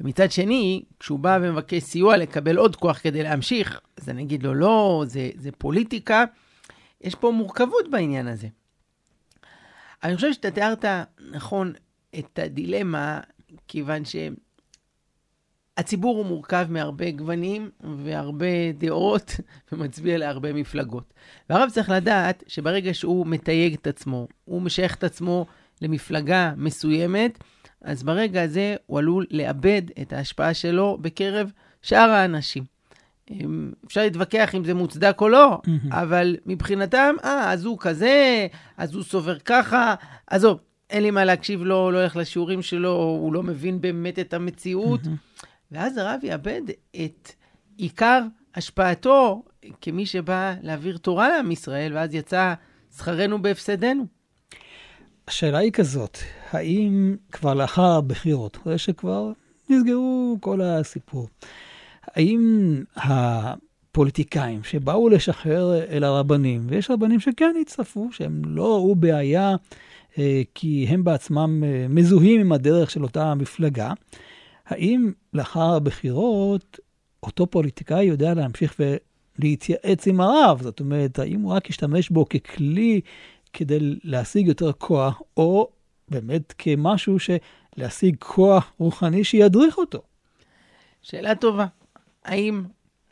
ומצד 0.00 0.32
שני, 0.32 0.82
כשהוא 1.00 1.18
בא 1.18 1.38
ומבקש 1.42 1.82
סיוע 1.82 2.16
לקבל 2.16 2.56
עוד 2.56 2.76
כוח 2.76 2.98
כדי 2.98 3.22
להמשיך, 3.22 3.80
אז 3.96 4.08
אני 4.08 4.22
אגיד 4.22 4.42
לו, 4.42 4.54
לא, 4.54 5.04
זה, 5.06 5.30
זה 5.36 5.52
פוליטיקה. 5.52 6.24
יש 7.00 7.14
פה 7.14 7.30
מורכבות 7.30 7.90
בעניין 7.90 8.26
הזה. 8.28 8.48
אני 10.04 10.16
חושב 10.16 10.32
שאתה 10.32 10.50
תיארת 10.50 10.84
נכון 11.30 11.72
את 12.18 12.38
הדילמה, 12.38 13.20
כיוון 13.68 14.04
שהציבור 15.78 16.16
הוא 16.16 16.26
מורכב 16.26 16.66
מהרבה 16.70 17.10
גוונים 17.10 17.70
והרבה 18.04 18.72
דעות, 18.78 19.40
ומצביע 19.72 20.18
להרבה 20.18 20.52
מפלגות. 20.52 21.14
והרב 21.50 21.70
צריך 21.70 21.90
לדעת 21.90 22.44
שברגע 22.46 22.94
שהוא 22.94 23.26
מתייג 23.26 23.74
את 23.74 23.86
עצמו, 23.86 24.28
הוא 24.44 24.62
משייך 24.62 24.94
את 24.94 25.04
עצמו 25.04 25.46
למפלגה 25.82 26.52
מסוימת, 26.56 27.38
אז 27.82 28.02
ברגע 28.02 28.42
הזה 28.42 28.76
הוא 28.86 28.98
עלול 28.98 29.26
לאבד 29.30 29.82
את 30.02 30.12
ההשפעה 30.12 30.54
שלו 30.54 30.98
בקרב 31.00 31.50
שאר 31.82 32.10
האנשים. 32.10 32.64
אפשר 33.86 34.00
להתווכח 34.00 34.54
אם 34.54 34.64
זה 34.64 34.74
מוצדק 34.74 35.20
או 35.20 35.28
לא. 35.28 35.60
אבל 35.90 36.36
מבחינתם, 36.46 37.14
אה, 37.24 37.52
אז 37.52 37.64
הוא 37.64 37.78
כזה, 37.80 38.46
אז 38.76 38.94
הוא 38.94 39.02
סובר 39.02 39.38
ככה, 39.38 39.94
עזוב, 40.26 40.58
אין 40.90 41.02
לי 41.02 41.10
מה 41.10 41.24
להקשיב 41.24 41.62
לו, 41.62 41.90
לא 41.90 41.98
הולך 41.98 42.16
לשיעורים 42.16 42.62
שלו, 42.62 42.92
הוא 42.92 43.32
לא 43.32 43.42
מבין 43.42 43.80
באמת 43.80 44.18
את 44.18 44.34
המציאות. 44.34 45.00
ואז 45.72 45.96
הרב 45.96 46.20
יאבד 46.22 46.62
את 47.04 47.32
עיקר 47.76 48.22
השפעתו 48.54 49.42
כמי 49.80 50.06
שבא 50.06 50.54
להעביר 50.62 50.96
תורה 50.96 51.28
לעם 51.28 51.50
ישראל, 51.50 51.92
ואז 51.94 52.14
יצא 52.14 52.54
שכרנו 52.96 53.42
בהפסדנו. 53.42 54.06
השאלה 55.28 55.58
היא 55.58 55.72
כזאת, 55.72 56.18
האם 56.50 57.16
כבר 57.32 57.54
לאחר 57.54 57.82
הבחירות, 57.96 58.56
אחרי 58.56 58.78
שכבר 58.78 59.32
נסגרו 59.70 60.38
כל 60.40 60.60
הסיפור, 60.62 61.28
האם 62.02 62.74
הפוליטיקאים 62.96 64.64
שבאו 64.64 65.08
לשחרר 65.08 65.84
אל 65.90 66.04
הרבנים, 66.04 66.66
ויש 66.68 66.90
רבנים 66.90 67.20
שכן 67.20 67.54
הצטרפו, 67.60 68.08
שהם 68.12 68.42
לא 68.44 68.74
ראו 68.74 68.94
בעיה 68.94 69.56
אה, 70.18 70.42
כי 70.54 70.86
הם 70.88 71.04
בעצמם 71.04 71.64
אה, 71.64 71.86
מזוהים 71.88 72.40
עם 72.40 72.52
הדרך 72.52 72.90
של 72.90 73.02
אותה 73.02 73.34
מפלגה, 73.34 73.92
האם 74.66 75.12
לאחר 75.32 75.74
הבחירות 75.74 76.78
אותו 77.22 77.46
פוליטיקאי 77.46 78.04
יודע 78.04 78.34
להמשיך 78.34 78.74
ולהתייעץ 79.38 80.06
עם 80.06 80.20
הרב? 80.20 80.62
זאת 80.62 80.80
אומרת, 80.80 81.18
האם 81.18 81.40
הוא 81.40 81.52
רק 81.52 81.70
ישתמש 81.70 82.10
בו 82.10 82.26
ככלי 82.28 83.00
כדי 83.52 83.78
להשיג 84.04 84.46
יותר 84.46 84.72
כוח, 84.72 85.22
או 85.36 85.70
באמת 86.08 86.54
כמשהו 86.58 87.16
להשיג 87.76 88.16
כוח 88.18 88.72
רוחני 88.78 89.24
שידריך 89.24 89.78
אותו? 89.78 90.02
שאלה 91.02 91.34
טובה. 91.34 91.66
האם 92.24 92.64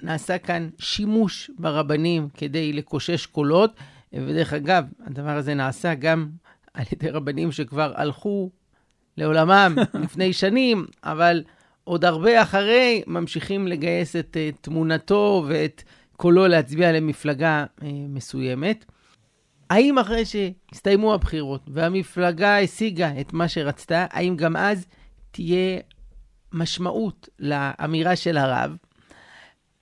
נעשה 0.03 0.39
כאן 0.39 0.69
שימוש 0.79 1.51
ברבנים 1.59 2.29
כדי 2.35 2.73
לקושש 2.73 3.27
קולות? 3.27 3.73
ודרך 4.13 4.53
אגב, 4.53 4.85
הדבר 5.07 5.31
הזה 5.31 5.55
נעשה 5.55 5.95
גם 5.95 6.29
על 6.75 6.85
ידי 6.93 7.11
רבנים 7.11 7.53
שכבר 7.53 7.93
הלכו 7.97 8.51
לעולמם 9.17 9.77
לפני 10.03 10.33
שנים, 10.33 10.87
אבל 11.05 11.43
עוד 11.85 12.05
הרבה 12.05 12.43
אחרי 12.43 13.03
ממשיכים 13.07 13.69
לגייס 13.69 14.17
את 14.17 14.37
uh, 14.37 14.57
תמונתו 14.61 15.45
ואת 15.49 15.83
קולו 16.17 16.47
להצביע 16.47 16.93
למפלגה 16.93 17.65
uh, 17.81 17.85
מסוימת. 18.09 18.85
האם 19.71 19.99
אחרי 19.99 20.23
שהסתיימו 20.25 21.15
הבחירות 21.15 21.63
והמפלגה 21.69 22.59
השיגה 22.59 23.11
את 23.21 23.33
מה 23.33 23.49
שרצתה, 23.49 24.07
האם 24.11 24.37
גם 24.37 24.57
אז 24.57 24.87
תהיה 25.31 25.81
משמעות 26.53 27.29
לאמירה 27.39 28.17
של 28.17 28.37
הרב? 28.37 28.77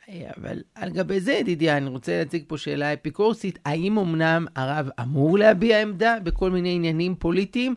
אבל 0.09 0.63
על 0.75 0.91
גבי 0.91 1.21
זה, 1.21 1.33
ידידיה, 1.33 1.77
אני 1.77 1.89
רוצה 1.89 2.19
להציג 2.19 2.45
פה 2.47 2.59
שאלה 2.59 2.93
אפיקורסית. 2.93 3.59
האם 3.65 3.99
אמנם 3.99 4.47
הרב 4.57 4.89
אמור 5.01 5.39
להביע 5.39 5.83
עמדה 5.83 6.17
בכל 6.23 6.51
מיני 6.51 6.75
עניינים 6.75 7.15
פוליטיים, 7.15 7.75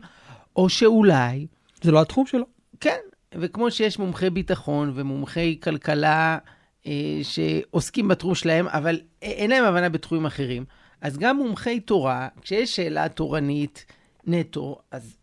או 0.56 0.68
שאולי... 0.68 1.46
זה 1.82 1.92
לא 1.92 2.02
התחום 2.02 2.26
שלו. 2.26 2.44
כן, 2.80 2.98
וכמו 3.34 3.70
שיש 3.70 3.98
מומחי 3.98 4.30
ביטחון 4.30 4.92
ומומחי 4.94 5.58
כלכלה 5.62 6.38
אה, 6.86 7.20
שעוסקים 7.22 8.08
בתחום 8.08 8.34
שלהם, 8.34 8.66
אבל 8.68 9.00
אין 9.22 9.50
להם 9.50 9.64
הבנה 9.64 9.88
בתחומים 9.88 10.26
אחרים, 10.26 10.64
אז 11.00 11.18
גם 11.18 11.36
מומחי 11.36 11.80
תורה, 11.80 12.28
כשיש 12.42 12.76
שאלה 12.76 13.08
תורנית 13.08 13.86
נטו, 14.26 14.78
אז 14.90 15.16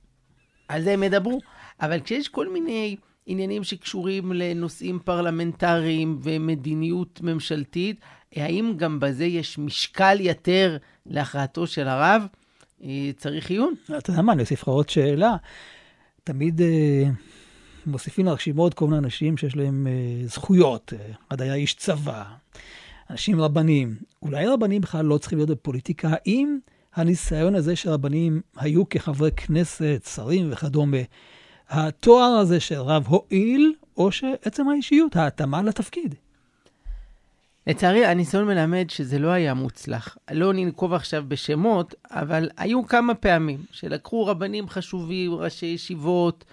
על 0.67 0.81
זה 0.81 0.93
הם 0.93 1.03
ידברו. 1.03 1.39
אבל 1.81 1.99
כשיש 1.99 2.27
כל 2.27 2.49
מיני 2.49 2.95
עניינים 3.25 3.63
שקשורים 3.63 4.31
לנושאים 4.31 4.99
פרלמנטריים 4.99 6.19
ומדיניות 6.23 7.21
ממשלתית, 7.21 7.99
האם 8.35 8.73
גם 8.77 8.99
בזה 8.99 9.25
יש 9.25 9.57
משקל 9.57 10.17
יתר 10.19 10.77
להכרעתו 11.05 11.67
של 11.67 11.87
הרב? 11.87 12.25
צריך 13.17 13.49
עיון. 13.49 13.73
אתה 13.97 14.11
יודע 14.11 14.21
מה, 14.21 14.33
אני 14.33 14.41
אוסיף 14.41 14.61
לך 14.61 14.67
עוד 14.67 14.89
שאלה. 14.89 15.35
תמיד 16.23 16.61
אה, 16.61 17.03
מוסיפים 17.85 18.25
לרשימות 18.25 18.73
כל 18.73 18.85
מיני 18.85 18.97
אנשים 18.97 19.37
שיש 19.37 19.55
להם 19.55 19.87
אה, 19.87 20.27
זכויות. 20.27 20.93
אה, 20.93 21.11
אחד 21.27 21.41
היה 21.41 21.53
איש 21.53 21.73
צבא, 21.73 22.23
אנשים 23.09 23.41
רבנים. 23.41 23.95
אולי 24.21 24.47
רבנים 24.47 24.81
בכלל 24.81 25.05
לא 25.05 25.17
צריכים 25.17 25.39
להיות 25.39 25.49
בפוליטיקה, 25.49 26.09
האם 26.11 26.57
הניסיון 26.95 27.55
הזה 27.55 27.75
שרבנים 27.75 28.41
היו 28.57 28.89
כחברי 28.89 29.31
כנסת, 29.31 30.09
שרים 30.15 30.49
וכדומה, 30.51 30.97
התואר 31.69 32.37
הזה 32.37 32.59
של 32.59 32.79
רב 32.79 33.07
הועיל, 33.07 33.73
או 33.97 34.11
שעצם 34.11 34.69
האישיות, 34.69 35.15
ההתאמה 35.15 35.61
לתפקיד. 35.61 36.15
לצערי, 37.67 38.05
הניסיון 38.05 38.46
מלמד 38.46 38.89
שזה 38.89 39.20
לא 39.20 39.27
היה 39.27 39.53
מוצלח. 39.53 40.17
לא 40.32 40.53
ננקוב 40.53 40.93
עכשיו 40.93 41.24
בשמות, 41.27 41.96
אבל 42.12 42.50
היו 42.58 42.88
כמה 42.88 43.15
פעמים 43.15 43.60
שלקחו 43.72 44.25
רבנים 44.25 44.70
חשובים, 44.70 45.34
ראשי 45.34 45.65
ישיבות, 45.65 46.43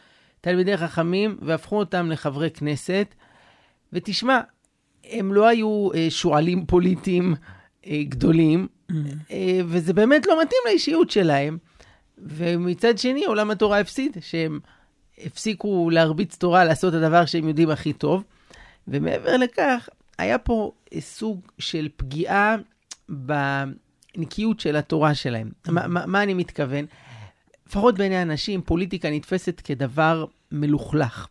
תלמידי 0.41 0.77
חכמים, 0.77 1.37
והפכו 1.43 1.79
אותם 1.79 2.11
לחברי 2.11 2.51
כנסת. 2.51 3.15
ותשמע, 3.93 4.41
הם 5.11 5.33
לא 5.33 5.49
היו 5.49 5.89
אה, 5.95 6.07
שועלים 6.11 6.67
פוליטיים 6.67 7.35
אה, 7.87 8.03
גדולים, 8.09 8.67
mm-hmm. 8.67 8.95
אה, 9.31 9.61
וזה 9.67 9.93
באמת 9.93 10.27
לא 10.27 10.43
מתאים 10.43 10.61
לאישיות 10.67 11.11
שלהם. 11.11 11.59
ומצד 12.19 12.99
שני, 12.99 13.25
עולם 13.25 13.51
התורה 13.51 13.81
הפסיד, 13.81 14.17
שהם 14.21 14.61
הפסיקו 15.25 15.91
להרביץ 15.91 16.37
תורה, 16.37 16.65
לעשות 16.65 16.95
את 16.95 16.99
הדבר 16.99 17.27
שהם 17.27 17.49
יודעים 17.49 17.71
הכי 17.71 17.93
טוב. 17.93 18.25
ומעבר 18.89 19.37
לכך, 19.37 19.89
היה 20.19 20.39
פה 20.39 20.73
סוג 20.99 21.41
של 21.59 21.89
פגיעה 21.97 22.57
בנקיות 23.09 24.61
של 24.61 24.77
התורה 24.77 25.15
שלהם. 25.15 25.51
מה, 25.69 25.89
מה, 25.89 26.07
מה 26.07 26.23
אני 26.23 26.35
מתכוון? 26.35 26.85
לפחות 27.67 27.99
בעיני 27.99 28.23
אנשים, 28.23 28.63
פוליטיקה 28.63 29.11
נתפסת 29.11 29.61
כדבר 29.65 30.25
מלוכלך. 30.53 31.27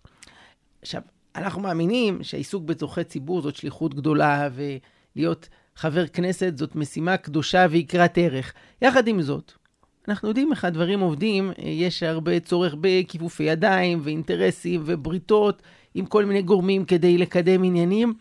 עכשיו, 0.82 1.02
אנחנו 1.36 1.62
מאמינים 1.62 2.24
שהעיסוק 2.24 2.64
בצורכי 2.64 3.04
ציבור 3.04 3.42
זאת 3.42 3.56
שליחות 3.56 3.94
גדולה, 3.94 4.50
ולהיות 4.54 5.50
חבר 5.76 6.08
כנסת 6.08 6.58
זאת 6.58 6.76
משימה 6.76 7.18
קדושה 7.18 7.66
ויקרת 7.70 8.18
ערך. 8.18 8.54
יחד 8.82 9.08
עם 9.08 9.22
זאת, 9.22 9.52
אנחנו 10.08 10.28
יודעים 10.28 10.52
איך 10.52 10.66
הדברים 10.66 11.00
עובדים, 11.00 11.52
יש 11.58 12.04
הרבה 12.04 12.40
צורך 12.40 12.76
בכיפופי 12.82 13.44
ידיים 13.44 14.00
ואינטרסים 14.04 14.82
ובריתות 14.86 15.62
עם 15.96 16.06
כל 16.06 16.26
מיני 16.26 16.42
גורמים 16.42 16.86
כדי 16.86 17.18
לקדם 17.18 17.64
עניינים. 17.64 18.14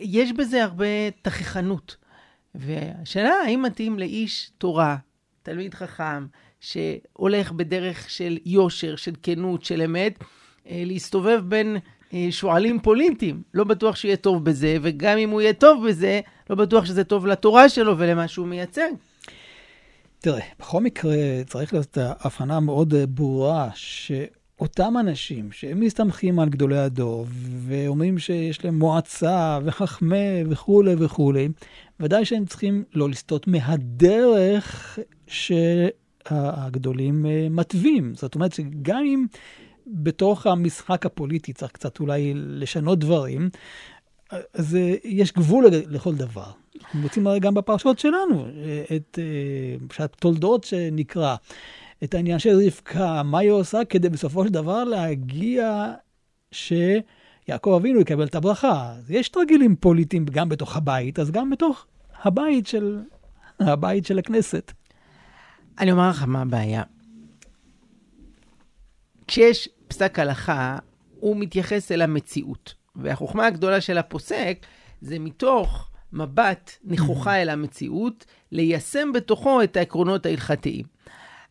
יש 0.00 0.32
בזה 0.32 0.64
הרבה 0.64 1.10
תככנות. 1.22 1.96
והשאלה 2.54 3.34
האם 3.46 3.62
מתאים 3.62 3.98
לאיש 3.98 4.50
תורה, 4.58 4.96
תלמיד 5.42 5.74
חכם, 5.74 6.26
שהולך 6.60 7.52
בדרך 7.52 8.10
של 8.10 8.38
יושר, 8.44 8.96
של 8.96 9.12
כנות, 9.22 9.64
של 9.64 9.82
אמת, 9.82 10.18
אה, 10.68 10.82
להסתובב 10.86 11.40
בין 11.44 11.76
אה, 12.14 12.26
שועלים 12.30 12.80
פוליטיים. 12.80 13.42
לא 13.54 13.64
בטוח 13.64 13.96
שיהיה 13.96 14.16
טוב 14.16 14.44
בזה, 14.44 14.76
וגם 14.82 15.18
אם 15.18 15.30
הוא 15.30 15.40
יהיה 15.40 15.52
טוב 15.52 15.88
בזה, 15.88 16.20
לא 16.50 16.56
בטוח 16.56 16.84
שזה 16.84 17.04
טוב 17.04 17.26
לתורה 17.26 17.68
שלו 17.68 17.98
ולמה 17.98 18.28
שהוא 18.28 18.46
מייצג. 18.46 18.90
תראה, 20.18 20.40
בכל 20.58 20.80
מקרה 20.80 21.16
צריך 21.46 21.72
להיות 21.72 21.98
הבחנה 22.00 22.60
מאוד 22.60 22.94
אה, 22.94 23.06
ברורה, 23.06 23.68
שאותם 24.58 24.94
אנשים 25.00 25.52
שהם 25.52 25.80
מסתמכים 25.80 26.38
על 26.38 26.48
גדולי 26.48 26.78
הדור, 26.78 27.26
ואומרים 27.66 28.18
שיש 28.18 28.64
להם 28.64 28.78
מועצה 28.78 29.58
וחכמי 29.64 30.44
וכולי 30.50 30.94
וכולי, 30.98 31.48
ודאי 32.00 32.24
שהם 32.24 32.46
צריכים 32.46 32.84
לא 32.94 33.08
לסטות 33.08 33.46
מהדרך 33.46 34.98
שהגדולים 35.26 37.26
אה, 37.26 37.46
מתווים. 37.50 38.14
זאת 38.14 38.34
אומרת 38.34 38.52
שגם 38.52 39.02
אם 39.04 39.26
בתוך 39.86 40.46
המשחק 40.46 41.06
הפוליטי 41.06 41.52
צריך 41.52 41.72
קצת 41.72 42.00
אולי 42.00 42.32
לשנות 42.34 42.98
דברים, 42.98 43.50
אז 44.54 44.76
אה, 44.76 44.94
יש 45.04 45.32
גבול 45.32 45.66
לכל 45.70 46.14
דבר. 46.14 46.50
אנחנו 46.82 47.00
מוצאים 47.00 47.26
הרי 47.26 47.40
גם 47.40 47.54
בפרשות 47.54 47.98
שלנו, 47.98 48.46
את 48.96 49.18
פרשת 49.88 50.16
תולדות 50.18 50.64
שנקרא, 50.64 51.36
את 52.04 52.14
העניין 52.14 52.38
של 52.38 52.60
רבקה, 52.66 53.22
מה 53.22 53.38
היא 53.38 53.50
עושה 53.50 53.84
כדי 53.88 54.08
בסופו 54.08 54.44
של 54.44 54.50
דבר 54.50 54.84
להגיע 54.84 55.94
שיעקב 56.50 57.74
אבינו 57.80 58.00
יקבל 58.00 58.26
את 58.26 58.34
הברכה. 58.34 58.92
אז 58.98 59.10
יש 59.10 59.28
תרגילים 59.28 59.76
פוליטיים 59.76 60.24
גם 60.24 60.48
בתוך 60.48 60.76
הבית, 60.76 61.18
אז 61.18 61.30
גם 61.30 61.50
בתוך 61.50 61.86
הבית 62.22 62.66
של, 62.66 63.00
הבית 63.60 64.06
של 64.06 64.18
הכנסת. 64.18 64.72
אני 65.78 65.92
אומר 65.92 66.10
לך 66.10 66.22
מה 66.26 66.42
הבעיה. 66.42 66.82
כשיש 69.26 69.68
פסק 69.88 70.18
הלכה, 70.18 70.78
הוא 71.20 71.36
מתייחס 71.36 71.92
אל 71.92 72.02
המציאות. 72.02 72.74
והחוכמה 72.96 73.46
הגדולה 73.46 73.80
של 73.80 73.98
הפוסק 73.98 74.66
זה 75.00 75.18
מתוך 75.18 75.90
מבט 76.12 76.70
נכוחה 76.84 77.42
אל 77.42 77.48
המציאות, 77.48 78.24
ליישם 78.52 79.12
בתוכו 79.14 79.62
את 79.62 79.76
העקרונות 79.76 80.26
ההלכתיים. 80.26 80.84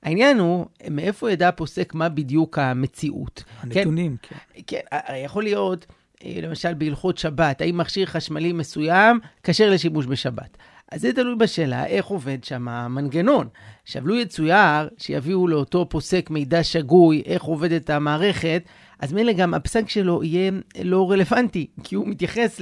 העניין 0.04 0.40
הוא, 0.40 0.66
מאיפה 0.90 1.32
ידע 1.32 1.48
הפוסק 1.48 1.94
מה 1.94 2.10
בדיוק 2.10 2.58
המציאות? 2.58 3.44
הנתונים, 3.60 4.18
כן. 4.22 4.36
כן, 4.68 4.80
כן 4.90 5.16
יכול 5.26 5.44
להיות, 5.44 5.86
אה, 6.26 6.40
למשל 6.42 6.74
בהלכות 6.74 7.18
שבת, 7.18 7.62
האם 7.62 7.78
מכשיר 7.78 8.06
חשמלי 8.06 8.54
מסוים 8.54 9.20
כשר 9.44 9.70
לשימוש 9.70 10.06
בשבת. 10.06 10.58
אז 10.92 11.02
זה 11.02 11.14
תלוי 11.14 11.36
בשאלה 11.36 11.86
איך 11.86 12.06
עובד 12.06 12.44
שם 12.44 12.68
המנגנון. 12.68 13.48
עכשיו, 13.84 14.08
לו 14.08 14.16
יצויר 14.16 14.90
שיביאו 14.98 15.48
לאותו 15.48 15.90
פוסק 15.90 16.30
מידע 16.30 16.64
שגוי, 16.64 17.24
איך 17.26 17.44
עובדת 17.44 17.90
המערכת, 17.90 18.64
אז 19.00 19.14
מילא 19.14 19.34
גם 19.34 19.54
הפסק 19.54 19.90
שלו 19.90 20.24
יהיה 20.24 20.52
לא 20.84 21.12
רלוונטי, 21.12 21.68
כי 21.84 21.96
הוא 21.96 22.08
מתייחס 22.08 22.62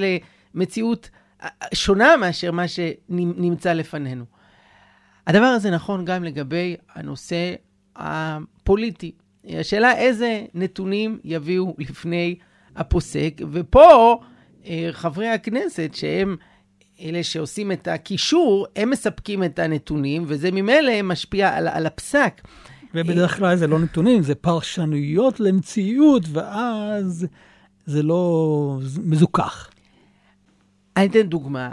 למציאות 0.55 1.09
שונה 1.73 2.17
מאשר 2.17 2.51
מה 2.51 2.67
שנמצא 2.67 3.73
לפנינו. 3.73 4.25
הדבר 5.27 5.45
הזה 5.45 5.71
נכון 5.71 6.05
גם 6.05 6.23
לגבי 6.23 6.75
הנושא 6.95 7.55
הפוליטי. 7.95 9.11
השאלה 9.49 9.97
איזה 9.97 10.45
נתונים 10.53 11.19
יביאו 11.23 11.75
לפני 11.77 12.35
הפוסק, 12.75 13.41
ופה 13.51 14.19
אה, 14.65 14.89
חברי 14.91 15.27
הכנסת 15.27 15.91
שהם 15.93 16.35
אלה 17.01 17.23
שעושים 17.23 17.71
את 17.71 17.87
הקישור, 17.87 18.67
הם 18.75 18.89
מספקים 18.89 19.43
את 19.43 19.59
הנתונים, 19.59 20.23
וזה 20.27 20.51
ממילא 20.51 21.01
משפיע 21.03 21.55
על, 21.55 21.67
על 21.67 21.85
הפסק. 21.85 22.41
ובדרך 22.93 23.37
כלל 23.37 23.55
זה 23.55 23.67
לא 23.67 23.79
נתונים, 23.79 24.23
זה 24.23 24.35
פרשנויות 24.35 25.39
למציאות, 25.39 26.23
ואז 26.31 27.27
זה 27.85 28.03
לא 28.03 28.79
מזוכח. 29.03 29.69
אני 30.97 31.05
אתן 31.05 31.21
דוגמה. 31.21 31.71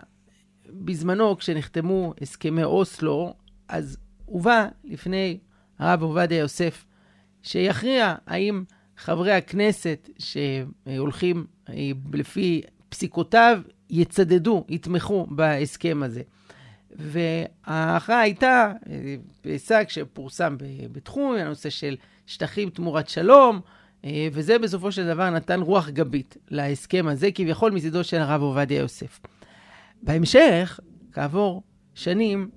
בזמנו, 0.69 1.39
כשנחתמו 1.39 2.15
הסכמי 2.21 2.65
אוסלו, 2.65 3.35
אז 3.73 3.97
הובא 4.25 4.67
לפני 4.85 5.39
הרב 5.79 6.03
עובדיה 6.03 6.39
יוסף, 6.39 6.85
שיכריע 7.43 8.15
האם 8.27 8.65
חברי 8.97 9.33
הכנסת 9.33 10.09
שהולכים 10.19 11.47
אה, 11.69 11.91
לפי 12.13 12.63
פסיקותיו 12.89 13.61
יצדדו, 13.91 14.65
יתמכו 14.69 15.27
בהסכם 15.31 16.03
הזה. 16.03 16.23
וההכרעה 16.91 18.21
הייתה 18.21 18.73
אה, 18.89 19.15
פסק 19.41 19.87
שפורסם 19.89 20.57
בתחום, 20.93 21.35
הנושא 21.35 21.71
של 21.71 21.97
שטחים 22.27 22.71
תמורת 22.71 23.09
שלום, 23.09 23.61
אה, 24.05 24.29
וזה 24.33 24.59
בסופו 24.59 24.93
של 24.93 25.07
דבר 25.07 25.31
נתן 25.31 25.61
רוח 25.61 25.89
גבית 25.89 26.37
להסכם 26.49 27.07
הזה, 27.09 27.33
כביכול 27.35 27.73
מצידו 27.73 28.05
של 28.05 28.19
הרב 28.19 28.43
עובדיה 28.43 28.79
יוסף. 28.79 29.21
בהמשך, 30.03 30.81
כעבור 31.13 31.63
שנים, 31.95 32.51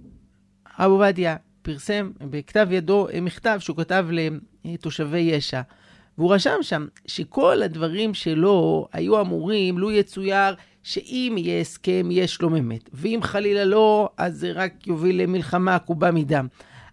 הרב 0.77 0.91
עובדיה 0.91 1.35
פרסם 1.61 2.11
בכתב 2.21 2.67
ידו 2.71 3.07
מכתב 3.21 3.57
שהוא 3.59 3.77
כתב 3.77 4.07
לתושבי 4.65 5.19
יש"ע, 5.19 5.61
והוא 6.17 6.33
רשם 6.33 6.57
שם 6.61 6.87
שכל 7.07 7.63
הדברים 7.63 8.13
שלו 8.13 8.87
היו 8.93 9.21
אמורים, 9.21 9.77
לו 9.77 9.91
יצויר, 9.91 10.55
שאם 10.83 11.35
יהיה 11.37 11.61
הסכם, 11.61 12.11
יהיה 12.11 12.27
שלום 12.27 12.55
אמת, 12.55 12.89
ואם 12.93 13.19
חלילה 13.23 13.65
לא, 13.65 14.09
אז 14.17 14.37
זה 14.37 14.51
רק 14.51 14.87
יוביל 14.87 15.21
למלחמה 15.21 15.75
עקובה 15.75 16.11
מדם. 16.11 16.47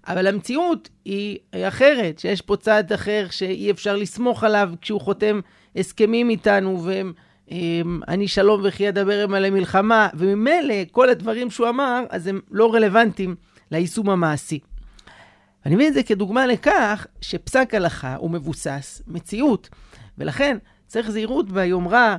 אבל 0.06 0.26
המציאות 0.26 0.88
היא 1.04 1.38
אחרת, 1.54 2.18
שיש 2.18 2.40
פה 2.40 2.56
צד 2.56 2.92
אחר 2.92 3.26
שאי 3.30 3.70
אפשר 3.70 3.96
לסמוך 3.96 4.44
עליו 4.44 4.70
כשהוא 4.80 5.00
חותם 5.00 5.40
הסכמים 5.76 6.30
איתנו, 6.30 6.84
והם, 6.84 7.12
הם, 7.50 8.00
אני 8.08 8.28
שלום 8.28 8.60
וכי 8.64 8.88
אדבר 8.88 9.22
עמהם 9.22 9.34
על 9.34 9.44
המלחמה, 9.44 10.08
וממילא 10.14 10.74
כל 10.90 11.08
הדברים 11.08 11.50
שהוא 11.50 11.68
אמר, 11.68 12.04
אז 12.10 12.26
הם 12.26 12.40
לא 12.50 12.74
רלוונטיים 12.74 13.34
ליישום 13.72 14.10
המעשי. 14.10 14.58
אני 15.66 15.74
מבין 15.74 15.88
את 15.88 15.94
זה 15.94 16.02
כדוגמה 16.02 16.46
לכך 16.46 17.06
שפסק 17.20 17.74
הלכה 17.74 18.16
הוא 18.16 18.30
מבוסס 18.30 19.02
מציאות, 19.06 19.68
ולכן 20.18 20.58
צריך 20.86 21.10
זהירות 21.10 21.50
ביומרה 21.50 22.16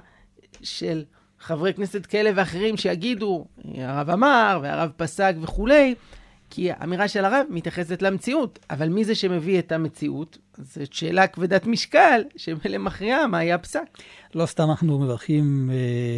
של 0.62 1.04
חברי 1.40 1.74
כנסת 1.74 2.06
כאלה 2.06 2.32
ואחרים 2.36 2.78
שיגידו, 2.78 3.46
הרב 3.76 4.10
אמר 4.10 4.60
והרב 4.64 4.92
פסק 4.98 5.36
וכולי, 5.42 5.96
כי 6.50 6.72
האמירה 6.72 7.08
של 7.08 7.26
הרב 7.26 7.46
מתייחסת 7.50 8.02
למציאות, 8.02 8.60
אבל 8.70 8.90
מי 8.90 9.06
זה 9.06 9.16
שמביא 9.16 9.60
את 9.60 9.72
המציאות? 9.72 10.38
זאת 10.58 10.94
שאלה 10.94 11.28
כבדת 11.28 11.66
משקל, 11.66 12.22
שמילא 12.36 12.78
מכריעה 12.78 13.28
מה 13.28 13.38
היה 13.38 13.58
פסק. 13.58 13.98
לא 14.36 14.46
סתם 14.46 14.70
אנחנו 14.70 15.00
מברכים 15.00 15.70
אה, 15.74 16.18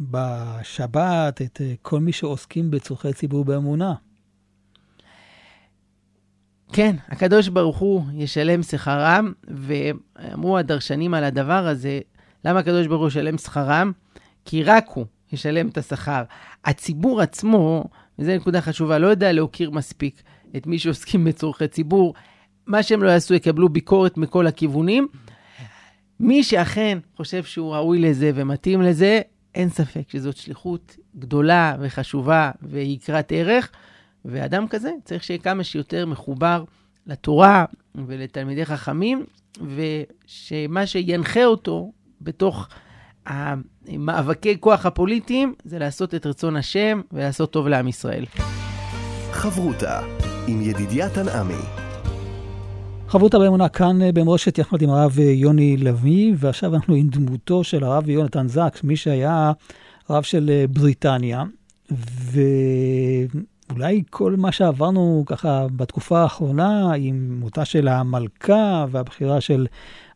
בשבת 0.00 1.42
את 1.42 1.60
אה, 1.60 1.74
כל 1.82 2.00
מי 2.00 2.12
שעוסקים 2.12 2.70
בצורכי 2.70 3.12
ציבור 3.12 3.44
באמונה. 3.44 3.94
כן, 6.72 6.96
הקדוש 7.08 7.48
ברוך 7.48 7.78
הוא 7.78 8.02
ישלם 8.14 8.62
שכרם, 8.62 9.32
ואמרו 9.48 10.58
הדרשנים 10.58 11.14
על 11.14 11.24
הדבר 11.24 11.66
הזה, 11.66 12.00
למה 12.44 12.58
הקדוש 12.58 12.86
ברוך 12.86 13.00
הוא 13.00 13.08
ישלם 13.08 13.38
שכרם? 13.38 13.92
כי 14.44 14.62
רק 14.62 14.86
הוא 14.94 15.06
ישלם 15.32 15.68
את 15.68 15.78
השכר. 15.78 16.22
הציבור 16.64 17.20
עצמו, 17.20 17.84
וזו 18.18 18.32
נקודה 18.36 18.60
חשובה, 18.60 18.98
לא 18.98 19.06
יודע 19.06 19.32
להוקיר 19.32 19.70
מספיק 19.70 20.22
את 20.56 20.66
מי 20.66 20.78
שעוסקים 20.78 21.24
בצורכי 21.24 21.68
ציבור. 21.68 22.14
מה 22.66 22.82
שהם 22.82 23.02
לא 23.02 23.10
יעשו, 23.10 23.34
יקבלו 23.34 23.68
ביקורת 23.68 24.16
מכל 24.16 24.46
הכיוונים. 24.46 25.08
מי 26.20 26.42
שאכן 26.42 26.98
חושב 27.16 27.44
שהוא 27.44 27.74
ראוי 27.74 27.98
לזה 27.98 28.30
ומתאים 28.34 28.82
לזה, 28.82 29.20
אין 29.54 29.68
ספק 29.68 30.02
שזאת 30.08 30.36
שליחות 30.36 30.96
גדולה 31.16 31.76
וחשובה 31.80 32.50
ויקרת 32.62 33.32
ערך, 33.32 33.70
ואדם 34.24 34.68
כזה 34.68 34.90
צריך 35.04 35.24
שיהיה 35.24 35.38
כמה 35.38 35.64
שיותר 35.64 36.06
מחובר 36.06 36.64
לתורה 37.06 37.64
ולתלמידי 37.94 38.64
חכמים, 38.64 39.24
ושמה 39.76 40.86
שינחה 40.86 41.44
אותו 41.44 41.92
בתוך 42.20 42.68
המאבקי 43.26 44.60
כוח 44.60 44.86
הפוליטיים 44.86 45.54
זה 45.64 45.78
לעשות 45.78 46.14
את 46.14 46.26
רצון 46.26 46.56
השם 46.56 47.00
ולעשות 47.12 47.50
טוב 47.52 47.68
לעם 47.68 47.88
ישראל. 47.88 48.24
חברותה 49.30 50.00
עם 50.46 50.62
ידידיה 50.62 51.10
תנעמי. 51.10 51.84
חברותה 53.08 53.38
באמונה 53.38 53.68
כאן 53.68 54.02
אה, 54.02 54.12
במורשת 54.12 54.58
יחד 54.58 54.82
עם 54.82 54.90
הרב 54.90 55.16
אה, 55.18 55.24
יוני 55.24 55.76
לביא, 55.76 56.34
ועכשיו 56.36 56.74
אנחנו 56.74 56.94
עם 56.94 57.08
דמותו 57.08 57.64
של 57.64 57.84
הרב 57.84 58.08
יונתן 58.08 58.48
זקס, 58.48 58.84
מי 58.84 58.96
שהיה 58.96 59.52
רב 60.10 60.22
של 60.22 60.50
אה, 60.50 60.64
בריטניה, 60.70 61.42
ואולי 63.68 64.02
כל 64.10 64.36
מה 64.36 64.52
שעברנו 64.52 65.24
ככה 65.26 65.66
בתקופה 65.76 66.22
האחרונה 66.22 66.92
עם 66.92 67.36
מותה 67.40 67.64
של 67.64 67.88
המלכה 67.88 68.86
והבחירה 68.90 69.40
של 69.40 69.66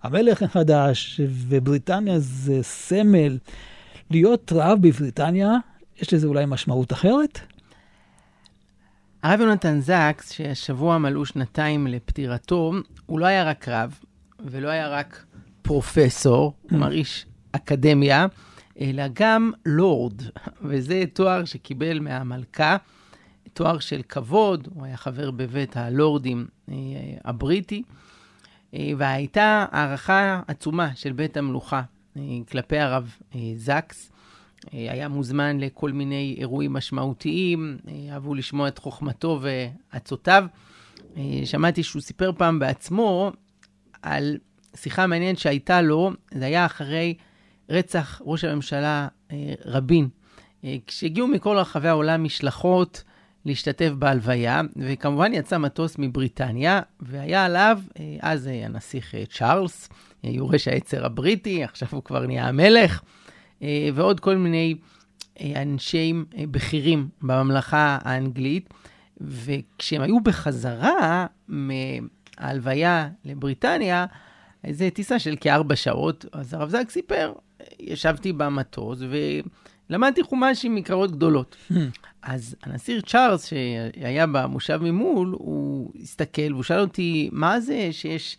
המלך 0.02 0.42
החדש, 0.42 1.20
ובריטניה 1.28 2.18
זה 2.18 2.62
סמל. 2.62 3.38
להיות 4.10 4.52
רב 4.54 4.78
בבריטניה, 4.80 5.52
יש 6.02 6.14
לזה 6.14 6.26
אולי 6.26 6.44
משמעות 6.46 6.92
אחרת? 6.92 7.40
הרב 9.22 9.40
יונתן 9.40 9.80
זקס, 9.80 10.32
שהשבוע 10.32 10.98
מלאו 10.98 11.26
שנתיים 11.26 11.86
לפטירתו, 11.86 12.72
הוא 13.06 13.20
לא 13.20 13.26
היה 13.26 13.44
רק 13.44 13.68
רב, 13.68 13.98
ולא 14.40 14.68
היה 14.68 14.88
רק 14.88 15.24
פרופסור, 15.62 16.52
mm. 16.52 16.68
כלומר 16.68 16.92
איש 16.92 17.26
אקדמיה, 17.52 18.26
אלא 18.80 19.02
גם 19.12 19.52
לורד, 19.66 20.22
וזה 20.62 21.04
תואר 21.12 21.44
שקיבל 21.44 22.00
מהמלכה, 22.00 22.76
תואר 23.58 23.78
של 23.78 24.00
כבוד, 24.08 24.68
הוא 24.74 24.84
היה 24.84 24.96
חבר 24.96 25.30
בבית 25.30 25.76
הלורדים 25.76 26.46
אה, 26.68 26.74
הבריטי, 27.24 27.82
אה, 28.74 28.90
והייתה 28.98 29.66
הערכה 29.70 30.40
עצומה 30.48 30.90
של 30.94 31.12
בית 31.12 31.36
המלוכה 31.36 31.82
אה, 32.16 32.22
כלפי 32.50 32.78
הרב 32.78 33.16
זקס. 33.56 34.12
היה 34.72 35.08
מוזמן 35.08 35.60
לכל 35.60 35.92
מיני 35.92 36.36
אירועים 36.38 36.72
משמעותיים, 36.72 37.78
אהבו 38.12 38.34
לשמוע 38.34 38.68
את 38.68 38.78
חוכמתו 38.78 39.40
ועצותיו. 39.42 40.46
שמעתי 41.44 41.82
שהוא 41.82 42.02
סיפר 42.02 42.32
פעם 42.36 42.58
בעצמו 42.58 43.32
על 44.02 44.38
שיחה 44.76 45.06
מעניינת 45.06 45.38
שהייתה 45.38 45.82
לו, 45.82 46.10
זה 46.34 46.46
היה 46.46 46.66
אחרי 46.66 47.14
רצח 47.68 48.22
ראש 48.24 48.44
הממשלה 48.44 49.08
רבין. 49.64 50.08
כשהגיעו 50.86 51.28
מכל 51.28 51.56
רחבי 51.56 51.88
העולם 51.88 52.24
משלחות 52.24 53.04
להשתתף 53.44 53.90
בהלוויה, 53.98 54.60
וכמובן 54.76 55.34
יצא 55.34 55.58
מטוס 55.58 55.94
מבריטניה, 55.98 56.80
והיה 57.00 57.44
עליו 57.44 57.78
אז 58.20 58.50
הנסיך 58.64 59.14
צ'ארלס, 59.30 59.88
יורש 60.24 60.68
העצר 60.68 61.06
הבריטי, 61.06 61.64
עכשיו 61.64 61.88
הוא 61.92 62.02
כבר 62.02 62.26
נהיה 62.26 62.48
המלך. 62.48 63.02
אה, 63.62 63.88
ועוד 63.94 64.20
כל 64.20 64.36
מיני 64.36 64.74
אה, 65.40 65.62
אנשי 65.62 66.12
אה, 66.38 66.44
בכירים 66.50 67.08
בממלכה 67.22 67.98
האנגלית. 68.02 68.74
וכשהם 69.20 70.02
היו 70.02 70.20
בחזרה 70.20 71.26
מההלוויה 71.48 73.08
לבריטניה, 73.24 74.06
איזו 74.64 74.84
טיסה 74.94 75.18
של 75.18 75.34
כארבע 75.40 75.76
שעות, 75.76 76.24
אז 76.32 76.54
הרב 76.54 76.68
זק 76.68 76.90
סיפר, 76.90 77.32
ישבתי 77.80 78.32
במטוס 78.32 78.98
ולמדתי 79.90 80.22
חומש 80.22 80.64
עם 80.64 80.74
מקראות 80.74 81.12
גדולות. 81.12 81.56
אז 82.22 82.56
הנשיא 82.62 83.00
צ'ארלס, 83.00 83.46
שהיה 83.46 84.26
במושב 84.26 84.80
ממול, 84.82 85.36
הוא 85.38 85.92
הסתכל 86.02 86.52
והוא 86.52 86.62
שאל 86.62 86.80
אותי, 86.80 87.28
מה 87.32 87.60
זה 87.60 87.88
שיש 87.92 88.36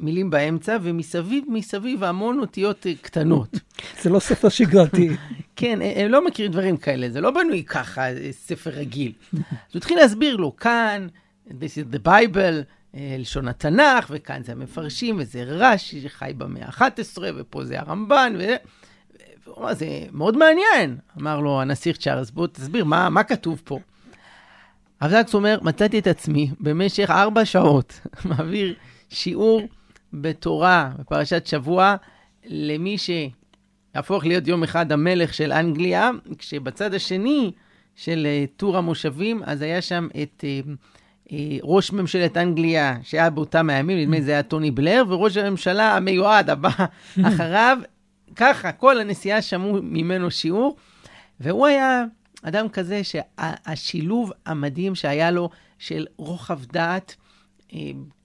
מילים 0.00 0.30
באמצע, 0.30 0.76
ומסביב, 0.82 1.44
מסביב 1.48 2.04
המון 2.04 2.40
אותיות 2.40 2.86
אה, 2.86 2.92
קטנות. 3.02 3.58
זה 4.02 4.10
לא 4.10 4.18
ספר 4.18 4.48
שגרתי. 4.48 5.08
כן, 5.56 5.82
אה, 5.82 6.04
הם 6.04 6.10
לא 6.10 6.26
מכירים 6.26 6.52
דברים 6.52 6.76
כאלה, 6.76 7.10
זה 7.10 7.20
לא 7.20 7.30
בנוי 7.30 7.64
ככה, 7.64 8.08
אה, 8.08 8.28
ספר 8.32 8.70
רגיל. 8.70 9.12
אז 9.32 9.38
הוא 9.72 9.78
התחיל 9.78 9.98
להסביר 9.98 10.36
לו, 10.36 10.56
כאן, 10.56 11.06
this 11.48 11.50
is 11.50 11.94
the 11.94 12.08
Bible, 12.08 12.64
לשון 12.94 13.48
התנ"ך, 13.48 14.06
וכאן 14.10 14.42
זה 14.42 14.52
המפרשים, 14.52 15.16
וזה 15.18 15.42
רש"י 15.46 16.00
שחי 16.00 16.32
במאה 16.38 16.66
ה-11, 16.66 17.18
ופה 17.36 17.64
זה 17.64 17.80
הרמב"ן, 17.80 18.32
ו... 18.38 18.42
והוא 19.48 19.64
אמר, 19.64 19.74
זה 19.74 19.86
מאוד 20.12 20.36
מעניין. 20.36 20.96
אמר 21.20 21.40
לו 21.40 21.60
הנסיך 21.60 21.96
צ'ארלס, 21.96 22.30
בוא 22.30 22.46
תסביר, 22.46 22.84
מה, 22.84 23.10
מה 23.10 23.22
כתוב 23.22 23.60
פה? 23.64 23.78
הרב 25.00 25.10
זקס 25.10 25.34
אומר, 25.34 25.58
מצאתי 25.62 25.98
את 25.98 26.06
עצמי 26.06 26.50
במשך 26.60 27.10
ארבע 27.10 27.44
שעות 27.44 28.00
מעביר 28.24 28.74
שיעור 29.08 29.62
בתורה, 30.12 30.90
בפרשת 30.98 31.46
שבוע, 31.46 31.96
למי 32.46 32.96
שיהפוך 32.98 34.24
להיות 34.24 34.48
יום 34.48 34.62
אחד 34.62 34.92
המלך 34.92 35.34
של 35.34 35.52
אנגליה, 35.52 36.10
כשבצד 36.38 36.94
השני 36.94 37.52
של 37.96 38.26
אה, 38.26 38.44
טור 38.56 38.76
המושבים, 38.76 39.42
אז 39.44 39.62
היה 39.62 39.82
שם 39.82 40.08
את 40.22 40.44
אה, 40.44 40.60
אה, 41.32 41.56
ראש 41.62 41.92
ממשלת 41.92 42.36
אנגליה, 42.36 42.96
שהיה 43.02 43.30
באותם 43.30 43.70
הימים, 43.70 43.98
נדמה 43.98 44.16
לי 44.16 44.22
זה 44.22 44.30
היה 44.30 44.42
טוני 44.42 44.70
בלר, 44.70 45.04
וראש 45.08 45.36
הממשלה 45.36 45.96
המיועד 45.96 46.50
הבא 46.50 46.70
אחריו. 47.28 47.78
ככה, 48.36 48.72
כל 48.72 49.00
הנסיעה 49.00 49.42
שמעו 49.42 49.78
ממנו 49.82 50.30
שיעור, 50.30 50.76
והוא 51.40 51.66
היה 51.66 52.04
אדם 52.42 52.68
כזה 52.68 53.00
שהשילוב 53.04 54.32
המדהים 54.46 54.94
שהיה 54.94 55.30
לו 55.30 55.50
של 55.78 56.06
רוחב 56.16 56.64
דעת, 56.64 57.16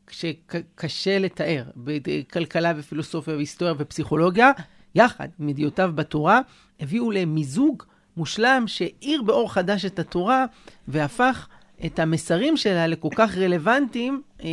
שקשה 0.10 1.20
לתאר 1.20 1.64
בכלכלה 1.76 2.74
ופילוסופיה 2.78 3.36
והיסטוריה 3.36 3.74
ופסיכולוגיה, 3.78 4.52
יחד 4.96 5.28
עם 5.40 5.50
ידיעותיו 5.50 5.92
בתורה, 5.96 6.42
הביאו 6.80 7.12
למיזוג 7.12 7.84
מושלם 8.18 8.64
שהאיר 8.68 9.22
באור 9.22 9.54
חדש 9.54 9.86
את 9.86 10.00
התורה 10.00 10.46
והפך 10.88 11.48
את 11.86 12.00
המסרים 12.00 12.58
שלה 12.58 12.88
לכל 12.88 13.10
כך 13.16 13.38
רלוונטיים, 13.38 14.22
אה, 14.44 14.50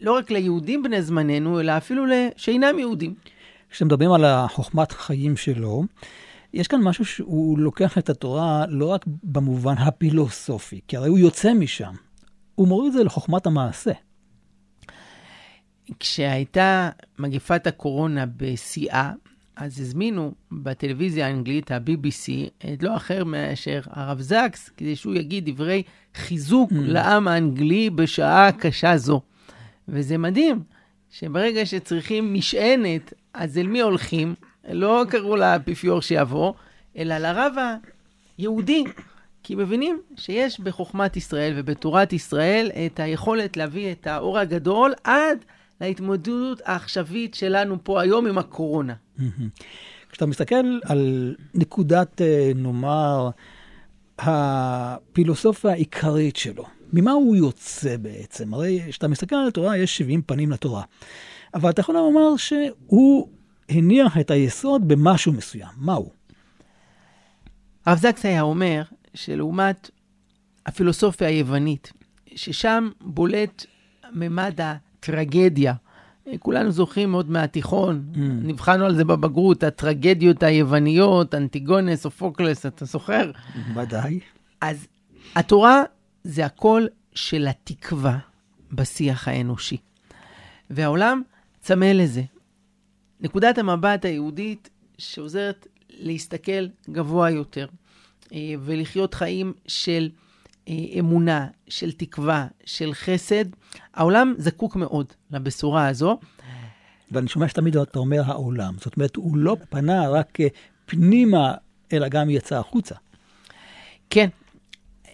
לא 0.00 0.16
רק 0.16 0.30
ליהודים 0.30 0.82
בני 0.82 1.02
זמננו, 1.02 1.60
אלא 1.60 1.76
אפילו 1.76 2.04
לשאינם 2.06 2.78
יהודים. 2.78 3.14
כשמדברים 3.70 4.12
על 4.12 4.24
החוכמת 4.24 4.92
חיים 4.92 5.36
שלו, 5.36 5.84
יש 6.54 6.68
כאן 6.68 6.80
משהו 6.80 7.04
שהוא 7.04 7.58
לוקח 7.58 7.98
את 7.98 8.10
התורה 8.10 8.64
לא 8.68 8.86
רק 8.86 9.04
במובן 9.22 9.74
הפילוסופי, 9.78 10.80
כי 10.88 10.96
הרי 10.96 11.08
הוא 11.08 11.18
יוצא 11.18 11.54
משם, 11.54 11.94
הוא 12.54 12.68
מוריד 12.68 12.86
את 12.86 12.92
זה 12.92 13.04
לחוכמת 13.04 13.46
המעשה. 13.46 13.92
כשהייתה 16.00 16.90
מגפת 17.18 17.66
הקורונה 17.66 18.24
בשיאה, 18.36 19.12
אז 19.56 19.80
הזמינו 19.80 20.32
בטלוויזיה 20.52 21.26
האנגלית, 21.26 21.70
ה-BBC, 21.70 22.30
את 22.72 22.82
לא 22.82 22.96
אחר 22.96 23.24
מאשר 23.24 23.80
הרב 23.90 24.20
זקס, 24.20 24.68
כדי 24.76 24.96
שהוא 24.96 25.14
יגיד 25.14 25.50
דברי 25.50 25.82
חיזוק 26.14 26.72
mm. 26.72 26.74
לעם 26.78 27.28
האנגלי 27.28 27.90
בשעה 27.90 28.52
קשה 28.52 28.96
זו. 28.96 29.20
וזה 29.88 30.18
מדהים, 30.18 30.62
שברגע 31.10 31.66
שצריכים 31.66 32.34
משענת, 32.34 33.12
אז 33.34 33.58
אל 33.58 33.66
מי 33.66 33.80
הולכים? 33.80 34.34
לא 34.70 35.04
קראו 35.10 35.36
לאפיפיור 35.36 36.02
שיבוא, 36.02 36.52
אלא 36.96 37.18
לרב 37.18 37.54
היהודי. 38.38 38.84
כי 39.42 39.54
מבינים 39.54 40.00
שיש 40.16 40.60
בחוכמת 40.60 41.16
ישראל 41.16 41.52
ובתורת 41.56 42.12
ישראל 42.12 42.70
את 42.86 43.00
היכולת 43.00 43.56
להביא 43.56 43.92
את 43.92 44.06
האור 44.06 44.38
הגדול 44.38 44.94
עד 45.04 45.38
להתמודדות 45.80 46.60
העכשווית 46.64 47.34
שלנו 47.34 47.76
פה 47.82 48.00
היום 48.00 48.26
עם 48.26 48.38
הקורונה. 48.38 48.94
כשאתה 50.10 50.26
מסתכל 50.26 50.78
על 50.84 51.34
נקודת, 51.54 52.22
אה, 52.22 52.52
נאמר, 52.54 53.30
הפילוסופיה 54.18 55.70
העיקרית 55.70 56.36
שלו, 56.36 56.64
ממה 56.92 57.12
הוא 57.12 57.36
יוצא 57.36 57.96
בעצם? 57.96 58.54
הרי 58.54 58.82
כשאתה 58.88 59.08
מסתכל 59.08 59.36
על 59.36 59.48
התורה, 59.48 59.76
יש 59.76 59.96
70 59.96 60.22
פנים 60.22 60.50
לתורה. 60.50 60.82
אבל 61.54 61.70
אתה 61.70 61.80
יכול 61.80 61.94
לומר 61.94 62.36
שהוא 62.36 63.28
הניח 63.68 64.18
את 64.18 64.30
היסוד 64.30 64.88
במשהו 64.88 65.32
מסוים. 65.32 65.68
מהו? 65.76 66.10
הרב 67.86 67.98
זקס 67.98 68.24
היה 68.24 68.42
אומר 68.42 68.82
שלעומת 69.14 69.90
הפילוסופיה 70.66 71.28
היוונית, 71.28 71.92
ששם 72.34 72.90
בולט 73.00 73.66
ממד 74.12 74.60
הטרגדיה. 74.60 75.74
כולנו 76.38 76.70
זוכרים 76.70 77.12
עוד 77.12 77.30
מהתיכון, 77.30 78.04
mm. 78.14 78.18
נבחנו 78.18 78.84
על 78.84 78.94
זה 78.94 79.04
בבגרות, 79.04 79.62
הטרגדיות 79.62 80.42
היווניות, 80.42 81.34
אנטיגונס, 81.34 82.04
אופוקלס, 82.04 82.66
אתה 82.66 82.84
זוכר? 82.84 83.30
ודאי. 83.74 84.20
אז 84.60 84.86
התורה 85.36 85.82
זה 86.28 86.46
הכל 86.46 86.86
של 87.14 87.46
התקווה 87.46 88.18
בשיח 88.72 89.28
האנושי. 89.28 89.76
והעולם 90.70 91.22
צמא 91.60 91.84
לזה. 91.84 92.22
נקודת 93.20 93.58
המבט 93.58 94.04
היהודית 94.04 94.70
שעוזרת 94.98 95.66
להסתכל 95.90 96.66
גבוה 96.90 97.30
יותר 97.30 97.66
אה, 98.32 98.54
ולחיות 98.60 99.14
חיים 99.14 99.52
של 99.66 100.08
אה, 100.68 100.74
אמונה, 100.98 101.46
של 101.68 101.92
תקווה, 101.92 102.46
של 102.64 102.94
חסד. 102.94 103.44
העולם 103.94 104.34
זקוק 104.38 104.76
מאוד 104.76 105.12
לבשורה 105.30 105.88
הזו. 105.88 106.18
ואני 107.10 107.28
שומע 107.28 107.48
שתמיד 107.48 107.76
אתה 107.76 107.98
אומר 107.98 108.22
העולם. 108.26 108.74
זאת 108.78 108.96
אומרת, 108.96 109.16
הוא 109.16 109.36
לא 109.36 109.56
פנה 109.70 110.08
רק 110.08 110.40
אה, 110.40 110.46
פנימה, 110.86 111.54
אלא 111.92 112.08
גם 112.08 112.30
יצא 112.30 112.58
החוצה. 112.58 112.94
כן. 114.10 114.28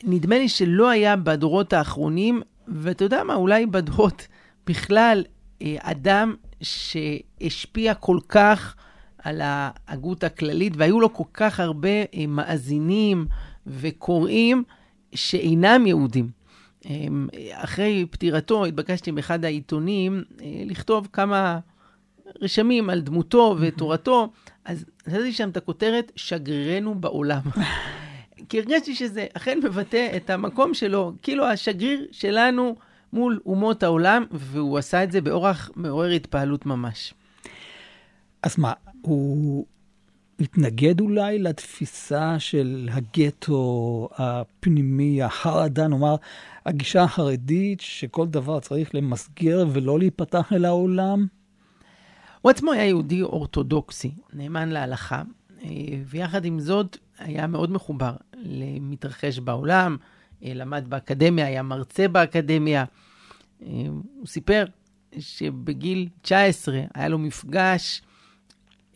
נדמה 0.04 0.38
לי 0.38 0.48
שלא 0.48 0.88
היה 0.88 1.16
בדורות 1.16 1.72
האחרונים, 1.72 2.42
ואתה 2.68 3.04
יודע 3.04 3.24
מה, 3.24 3.34
אולי 3.34 3.66
בדורות 3.66 4.26
בכלל, 4.66 5.24
אדם 5.78 6.34
שהשפיע 6.62 7.94
כל 7.94 8.18
כך 8.28 8.74
על 9.18 9.40
ההגות 9.44 10.24
הכללית, 10.24 10.72
והיו 10.76 11.00
לו 11.00 11.12
כל 11.12 11.24
כך 11.34 11.60
הרבה 11.60 11.88
אה, 11.88 12.26
מאזינים 12.28 13.26
וקוראים 13.66 14.64
שאינם 15.14 15.86
יהודים. 15.86 16.28
אמ, 16.86 17.28
אחרי 17.52 18.06
פטירתו 18.10 18.64
התבקשתי 18.64 19.12
באחד 19.12 19.44
העיתונים 19.44 20.24
אה, 20.42 20.62
לכתוב 20.66 21.08
כמה 21.12 21.58
רשמים 22.42 22.90
על 22.90 23.00
דמותו 23.00 23.56
ותורתו, 23.60 24.32
אז 24.64 24.84
נתתי 25.06 25.32
שם 25.32 25.48
את 25.48 25.56
הכותרת, 25.56 26.12
שגרירנו 26.16 26.94
בעולם. 26.94 27.40
כי 28.48 28.58
הרגשתי 28.58 28.94
שזה 28.94 29.26
אכן 29.32 29.58
מבטא 29.64 30.16
את 30.16 30.30
המקום 30.30 30.74
שלו, 30.74 31.12
כאילו 31.22 31.46
השגריר 31.46 32.06
שלנו 32.12 32.76
מול 33.12 33.40
אומות 33.46 33.82
העולם, 33.82 34.24
והוא 34.30 34.78
עשה 34.78 35.04
את 35.04 35.12
זה 35.12 35.20
באורח 35.20 35.70
מעורר 35.76 36.10
התפעלות 36.10 36.66
ממש. 36.66 37.14
אז 38.42 38.58
מה, 38.58 38.72
הוא 39.02 39.66
התנגד 40.40 41.00
אולי 41.00 41.38
לתפיסה 41.38 42.38
של 42.38 42.88
הגטו 42.92 44.08
הפנימי, 44.16 45.22
החרדה, 45.22 45.88
נאמר, 45.88 46.16
הגישה 46.66 47.02
החרדית 47.02 47.80
שכל 47.80 48.26
דבר 48.26 48.60
צריך 48.60 48.94
למסגר 48.94 49.66
ולא 49.72 49.98
להיפתח 49.98 50.52
אל 50.52 50.64
העולם? 50.64 51.26
הוא 52.40 52.50
עצמו 52.50 52.72
היה 52.72 52.84
יהודי 52.84 53.22
אורתודוקסי, 53.22 54.14
נאמן 54.32 54.68
להלכה, 54.68 55.22
אה, 55.64 55.68
ויחד 56.06 56.44
עם 56.44 56.60
זאת 56.60 56.96
היה 57.18 57.46
מאוד 57.46 57.70
מחובר 57.70 58.12
למתרחש 58.36 59.38
בעולם, 59.38 59.96
אה, 60.44 60.54
למד 60.54 60.84
באקדמיה, 60.88 61.46
היה 61.46 61.62
מרצה 61.62 62.08
באקדמיה. 62.08 62.84
אה, 63.62 63.68
הוא 63.88 64.26
סיפר 64.26 64.64
שבגיל 65.18 66.08
19 66.22 66.80
היה 66.94 67.08
לו 67.08 67.18
מפגש 67.18 68.02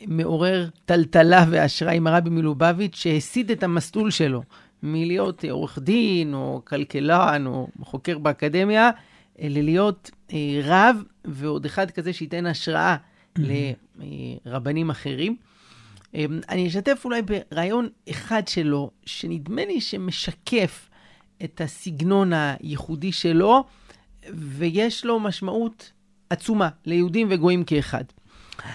מעורר 0.06 0.68
טלטלה 0.84 1.44
והשראה 1.50 1.92
עם 1.92 2.06
הרבי 2.06 2.30
מלובביץ', 2.30 2.96
שהסיט 2.96 3.50
את 3.50 3.62
המסלול 3.62 4.10
שלו 4.10 4.42
מלהיות 4.82 5.44
עורך 5.50 5.78
דין 5.78 6.34
או 6.34 6.62
כלכלן 6.64 7.46
או 7.46 7.68
חוקר 7.80 8.18
באקדמיה, 8.18 8.90
ללהיות 9.38 10.10
אה, 10.32 10.60
רב 10.64 10.96
ועוד 11.24 11.64
אחד 11.64 11.90
כזה 11.90 12.12
שייתן 12.12 12.46
השראה. 12.46 12.96
לרבנים 14.46 14.90
אחרים. 14.90 15.36
אה, 16.14 16.24
אני 16.48 16.68
אשתף 16.68 17.02
אולי 17.04 17.22
ברעיון 17.22 17.88
אחד 18.10 18.48
שלו, 18.48 18.90
שנדמה 19.06 19.64
לי 19.64 19.80
שמשקף 19.80 20.88
את 21.44 21.60
הסגנון 21.60 22.32
הייחודי 22.32 23.12
שלו, 23.12 23.64
ויש 24.34 25.04
לו 25.04 25.20
משמעות 25.20 25.92
עצומה 26.30 26.68
ליהודים 26.84 27.28
וגויים 27.30 27.64
כאחד. 27.64 28.04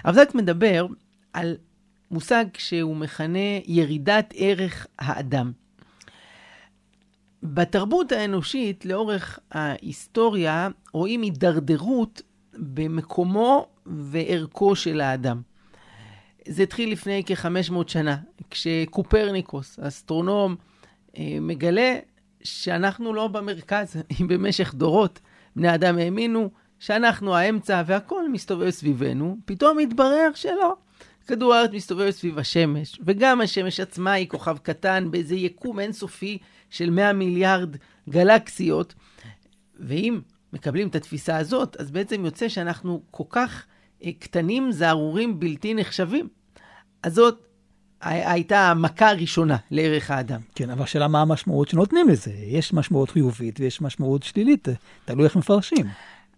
הרב 0.03 0.15
זק 0.15 0.35
מדבר 0.35 0.87
על 1.33 1.55
מושג 2.11 2.45
שהוא 2.57 2.95
מכנה 2.95 3.59
ירידת 3.65 4.33
ערך 4.37 4.87
האדם. 4.99 5.51
בתרבות 7.43 8.11
האנושית, 8.11 8.85
לאורך 8.85 9.39
ההיסטוריה, 9.51 10.67
רואים 10.93 11.21
הידרדרות 11.21 12.21
במקומו 12.53 13.67
וערכו 13.85 14.75
של 14.75 15.01
האדם. 15.01 15.41
זה 16.47 16.63
התחיל 16.63 16.91
לפני 16.91 17.23
כ-500 17.25 17.73
שנה, 17.87 18.17
כשקופרניקוס, 18.49 19.79
אסטרונום, 19.79 20.55
אה, 21.17 21.37
מגלה 21.41 21.97
שאנחנו 22.43 23.13
לא 23.13 23.27
במרכז, 23.27 23.95
אם 24.21 24.27
במשך 24.27 24.73
דורות 24.73 25.19
בני 25.55 25.75
אדם 25.75 25.97
האמינו 25.97 26.49
שאנחנו 26.79 27.35
האמצע 27.35 27.83
והכל 27.85 28.29
מסתובב 28.29 28.69
סביבנו, 28.69 29.37
פתאום 29.45 29.79
התברר 29.79 30.29
שלא. 30.35 30.75
כדור 31.27 31.53
הארץ 31.53 31.71
מסתובב 31.73 32.09
סביב 32.09 32.39
השמש, 32.39 32.99
וגם 33.05 33.41
השמש 33.41 33.79
עצמה 33.79 34.11
היא 34.11 34.27
כוכב 34.27 34.57
קטן 34.57 35.11
באיזה 35.11 35.35
יקום 35.35 35.79
אינסופי 35.79 36.37
של 36.69 36.89
100 36.89 37.13
מיליארד 37.13 37.75
גלקסיות. 38.09 38.93
ואם 39.79 40.19
מקבלים 40.53 40.87
את 40.87 40.95
התפיסה 40.95 41.37
הזאת, 41.37 41.75
אז 41.79 41.91
בעצם 41.91 42.25
יוצא 42.25 42.49
שאנחנו 42.49 43.01
כל 43.11 43.23
כך 43.29 43.65
קטנים, 44.11 44.71
זערורים, 44.71 45.39
בלתי 45.39 45.73
נחשבים. 45.73 46.27
אז 47.03 47.13
זאת 47.13 47.39
הייתה 48.01 48.71
המכה 48.71 49.09
הראשונה 49.09 49.57
לערך 49.71 50.11
האדם. 50.11 50.41
כן, 50.55 50.69
אבל 50.69 50.83
השאלה 50.83 51.07
מה 51.07 51.21
המשמעות 51.21 51.67
שנותנים 51.67 52.09
לזה. 52.09 52.31
יש 52.31 52.73
משמעות 52.73 53.09
חיובית 53.09 53.59
ויש 53.59 53.81
משמעות 53.81 54.23
שלילית, 54.23 54.67
תלוי 55.05 55.25
איך 55.25 55.35
מפרשים. 55.35 55.85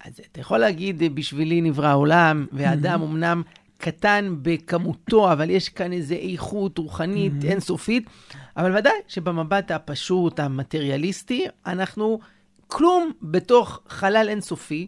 אז 0.06 0.14
אתה 0.32 0.40
יכול 0.40 0.58
להגיד, 0.58 1.04
בשבילי 1.16 1.62
נברא 1.62 1.88
העולם, 1.88 2.46
והאדם 2.52 3.02
אמנם 3.02 3.42
קטן 3.78 4.36
בכמותו, 4.42 5.32
אבל 5.32 5.50
יש 5.50 5.70
כאן 5.70 5.94
איזו 5.94 6.16
איכות 6.16 6.78
רוחנית 6.78 7.34
mm-hmm. 7.42 7.46
אינסופית. 7.46 8.10
אבל 8.58 8.78
ודאי 8.78 8.94
שבמבט 9.08 9.72
הפשוט, 9.72 10.40
המטריאליסטי, 10.40 11.46
אנחנו 11.66 12.20
כלום 12.68 13.12
בתוך 13.22 13.82
חלל 13.88 14.26
אינסופי, 14.30 14.88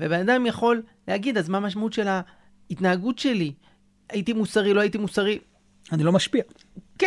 ובן 0.00 0.20
אדם 0.20 0.46
יכול 0.46 0.82
להגיד, 1.08 1.38
אז 1.38 1.48
מה 1.48 1.58
המשמעות 1.58 1.92
של 1.92 2.08
ההתנהגות 2.08 3.18
שלי? 3.18 3.52
הייתי 4.08 4.32
מוסרי, 4.32 4.74
לא 4.74 4.80
הייתי 4.80 4.98
מוסרי? 4.98 5.38
אני 5.92 6.02
לא 6.02 6.12
משפיע. 6.12 6.42
כן, 6.98 7.06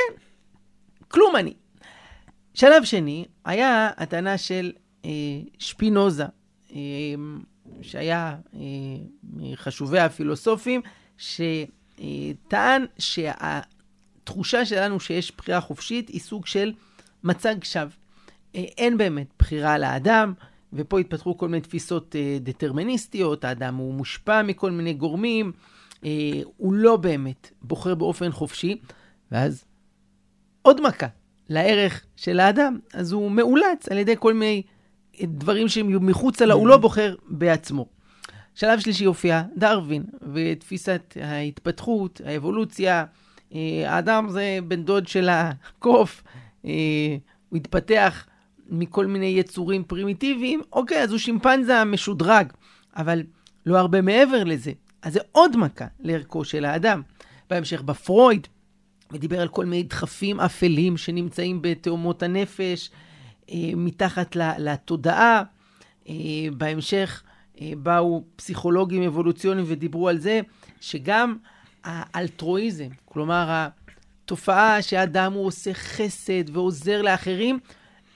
כלום 1.08 1.36
אני. 1.36 1.54
שלב 2.54 2.84
שני 2.84 3.26
היה 3.46 3.90
הטענה 3.98 4.38
של 4.38 4.72
אה, 5.06 5.10
שפינוזה, 5.60 6.26
אה, 6.76 6.80
שהיה 7.82 8.36
אה, 8.56 8.60
מחשובי 9.24 10.00
הפילוסופים, 10.00 10.82
שטען 11.18 12.86
שהתחושה 13.00 14.66
שלנו 14.66 15.00
שיש 15.00 15.36
בחירה 15.38 15.62
חופשית 15.62 16.10
היא 16.10 16.22
סוג 16.22 16.46
של 16.46 16.74
מצג 17.24 17.64
שווא. 17.64 17.88
אין 18.54 18.98
באמת 18.98 19.28
בחירה 19.40 19.78
לאדם, 19.78 20.34
ופה 20.74 21.00
התפתחו 21.00 21.38
כל 21.38 21.48
מיני 21.48 21.62
תפיסות 21.62 22.16
אה, 22.16 22.38
דטרמיניסטיות, 22.42 23.44
האדם 23.46 23.76
הוא 23.76 23.94
מושפע 23.94 24.42
מכל 24.42 24.72
מיני 24.72 24.94
גורמים, 24.94 25.52
אה, 26.06 26.10
הוא 26.58 26.74
לא 26.74 26.98
באמת 26.98 27.52
בוחר 27.62 27.96
באופן 27.96 28.32
חופשי, 28.32 28.78
ואז 29.32 29.66
עוד 30.62 30.82
מכה 30.82 31.08
לערך 31.50 32.06
של 32.16 32.40
האדם, 32.40 32.80
אז 32.94 33.12
הוא 33.12 33.32
מאולץ 33.32 33.90
על 33.92 33.98
ידי 33.98 34.16
כל 34.20 34.34
מיני 34.34 34.62
דברים 35.24 35.68
שהם 35.68 36.06
מחוצה 36.06 36.46
לו, 36.46 36.56
הוא 36.56 36.68
לא 36.68 36.78
בוחר 36.78 37.16
בעצמו. 37.28 37.86
שלב 38.56 38.80
שלישי 38.80 39.06
הופיע 39.06 39.44
דרווין, 39.58 40.04
ותפיסת 40.34 41.18
ההתפתחות, 41.22 42.22
האבולוציה. 42.26 43.06
אה, 43.54 43.84
האדם 43.86 44.30
זה 44.30 44.60
בן 44.68 44.84
דוד 44.84 45.08
של 45.08 45.30
הקוף, 45.30 46.24
הוא 47.50 47.58
התפתח 47.58 48.26
מכל 48.70 49.06
מיני 49.06 49.26
יצורים 49.26 49.84
פרימיטיביים, 49.84 50.62
אוקיי, 50.74 51.04
אז 51.04 51.12
הוא 51.12 51.20
שימפנזה 51.20 51.84
משודרג, 51.84 52.48
אבל 52.96 53.24
לא 53.66 53.78
הרבה 53.78 54.02
מעבר 54.02 54.44
לזה. 54.44 54.72
אז 55.02 55.14
זה 55.14 55.20
עוד 55.32 55.58
מכה 55.58 55.86
לערכו 56.00 56.46
של 56.46 56.66
האדם. 56.66 57.02
בהמשך 57.50 57.82
בפרויד, 57.82 58.48
ודיבר 59.12 59.42
על 59.42 59.48
כל 59.48 59.66
מיני 59.66 59.84
דחפים 59.84 60.40
אפלים 60.40 60.98
שנמצאים 60.98 61.62
בתאומות 61.62 62.24
הנפש, 62.24 62.90
אה, 63.50 63.72
מתחת 63.76 64.36
לתודעה. 64.36 65.44
בהמשך, 66.58 67.24
אה, 67.62 67.72
באו 67.78 68.24
פסיכולוגים 68.36 69.04
אבולוציוניים 69.04 69.66
ודיברו 69.70 70.10
על 70.10 70.18
זה 70.18 70.42
שגם 70.82 71.38
האלטרואיזם, 71.84 72.88
כלומר 73.06 73.68
התופעה 74.26 74.82
שאדם 74.82 75.34
הוא 75.34 75.46
עושה 75.46 75.74
חסד 75.74 76.50
ועוזר 76.56 77.02
לאחרים, 77.02 77.60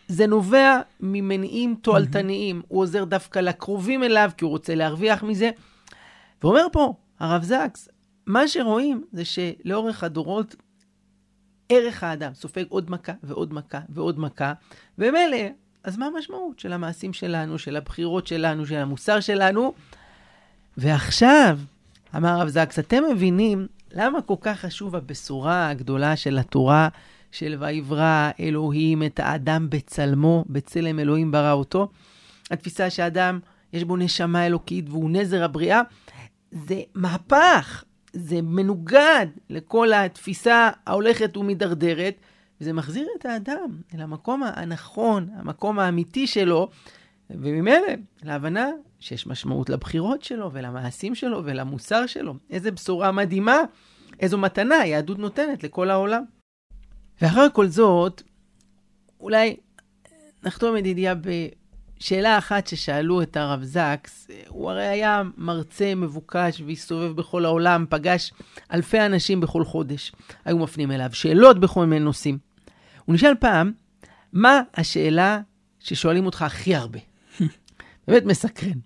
זה 0.08 0.28
נובע 0.28 0.82
ממניעים 1.00 1.76
תועלתניים. 1.82 2.62
הוא 2.68 2.82
עוזר 2.82 3.04
דווקא 3.04 3.40
לקרובים 3.40 4.04
אליו, 4.04 4.32
כי 4.38 4.46
הוא 4.46 4.52
רוצה 4.52 4.76
להרוויח 4.76 5.24
מזה. 5.24 5.50
ואומר 6.44 6.66
פה 6.72 6.94
הרב 7.20 7.44
זקס, 7.44 7.90
מה 8.26 8.48
שרואים 8.48 9.04
זה 9.12 9.24
שלאורך 9.26 10.04
הדורות, 10.04 10.56
ערך 11.70 12.04
האדם 12.04 12.34
סופג 12.34 12.66
עוד 12.70 12.92
מכה 12.92 13.14
ועוד 13.24 13.54
מכה 13.54 13.80
ועוד 13.90 14.20
מכה, 14.20 14.54
ומילא, 14.98 15.38
אז 15.84 15.98
מה 15.98 16.06
המשמעות 16.06 16.60
של 16.60 16.74
המעשים 16.74 17.14
שלנו, 17.14 17.60
של 17.60 17.76
הבחירות 17.76 18.28
שלנו, 18.28 18.66
של 18.66 18.76
המוסר 18.76 19.20
שלנו? 19.20 19.74
ועכשיו, 20.78 21.60
אמר 22.16 22.30
הרב 22.30 22.48
זקס, 22.48 22.80
אתם 22.80 23.04
מבינים 23.12 23.68
למה 23.92 24.22
כל 24.22 24.36
כך 24.42 24.60
חשוב 24.60 24.96
הבשורה 24.96 25.70
הגדולה 25.70 26.16
של 26.16 26.38
התורה, 26.38 26.90
של 27.32 27.56
ויברא 27.60 28.30
אלוהים 28.40 29.04
את 29.04 29.20
האדם 29.20 29.70
בצלמו, 29.70 30.46
בצלם 30.50 31.00
אלוהים 31.00 31.32
ברא 31.32 31.52
אותו? 31.52 31.90
התפיסה 32.52 32.90
שאדם, 32.90 33.40
יש 33.74 33.84
בו 33.84 33.98
נשמה 33.98 34.46
אלוקית 34.46 34.90
והוא 34.90 35.10
נזר 35.10 35.44
הבריאה, 35.44 35.82
זה 36.52 36.82
מהפך, 36.96 37.84
זה 38.14 38.42
מנוגד 38.42 39.28
לכל 39.50 39.94
התפיסה 39.94 40.70
ההולכת 40.86 41.38
ומידרדרת, 41.38 42.16
וזה 42.62 42.74
מחזיר 42.74 43.08
את 43.20 43.26
האדם 43.26 43.78
אל 43.96 44.02
המקום 44.02 44.44
הנכון, 44.44 45.30
המקום 45.36 45.80
האמיתי 45.80 46.28
שלו, 46.28 46.70
וממילא 47.30 47.88
להבנה 48.24 48.70
שיש 49.00 49.28
משמעות 49.28 49.70
לבחירות 49.70 50.24
שלו 50.24 50.50
ולמעשים 50.54 51.16
שלו 51.16 51.42
ולמוסר 51.46 52.06
שלו. 52.06 52.36
איזה 52.50 52.72
בשורה 52.72 53.12
מדהימה, 53.12 53.58
איזו 54.20 54.38
מתנה 54.38 54.76
היהדות 54.76 55.20
נותנת 55.20 55.64
לכל 55.64 55.90
העולם. 55.90 56.24
ואחר 57.22 57.48
כל 57.54 57.68
זאת, 57.68 58.22
אולי 59.20 59.56
נחתום 60.44 60.78
ידידיה 60.78 61.14
בשאלה 61.16 62.38
אחת 62.38 62.68
ששאלו 62.68 63.22
את 63.22 63.38
הרב 63.38 63.64
זקס. 63.64 64.28
הוא 64.48 64.72
הרי 64.72 64.86
היה 64.86 65.24
מרצה 65.38 65.96
מבוקש 65.96 66.62
והסתובב 66.66 67.16
בכל 67.16 67.46
העולם, 67.46 67.86
פגש 67.90 68.34
אלפי 68.74 69.06
אנשים 69.06 69.40
בכל 69.40 69.66
חודש. 69.66 70.12
היו 70.46 70.58
מפנים 70.58 70.92
אליו 70.92 71.10
שאלות 71.14 71.60
בכל 71.60 71.86
מיני 71.86 72.06
נושאים. 72.06 72.38
הוא 73.06 73.16
נשאל 73.16 73.36
פעם, 73.36 73.72
מה 74.34 74.62
השאלה 74.74 75.40
ששואלים 75.80 76.26
אותך 76.26 76.42
הכי 76.42 76.76
הרבה? 76.76 77.00
באמת 78.08 78.24
מסקרן. 78.24 78.80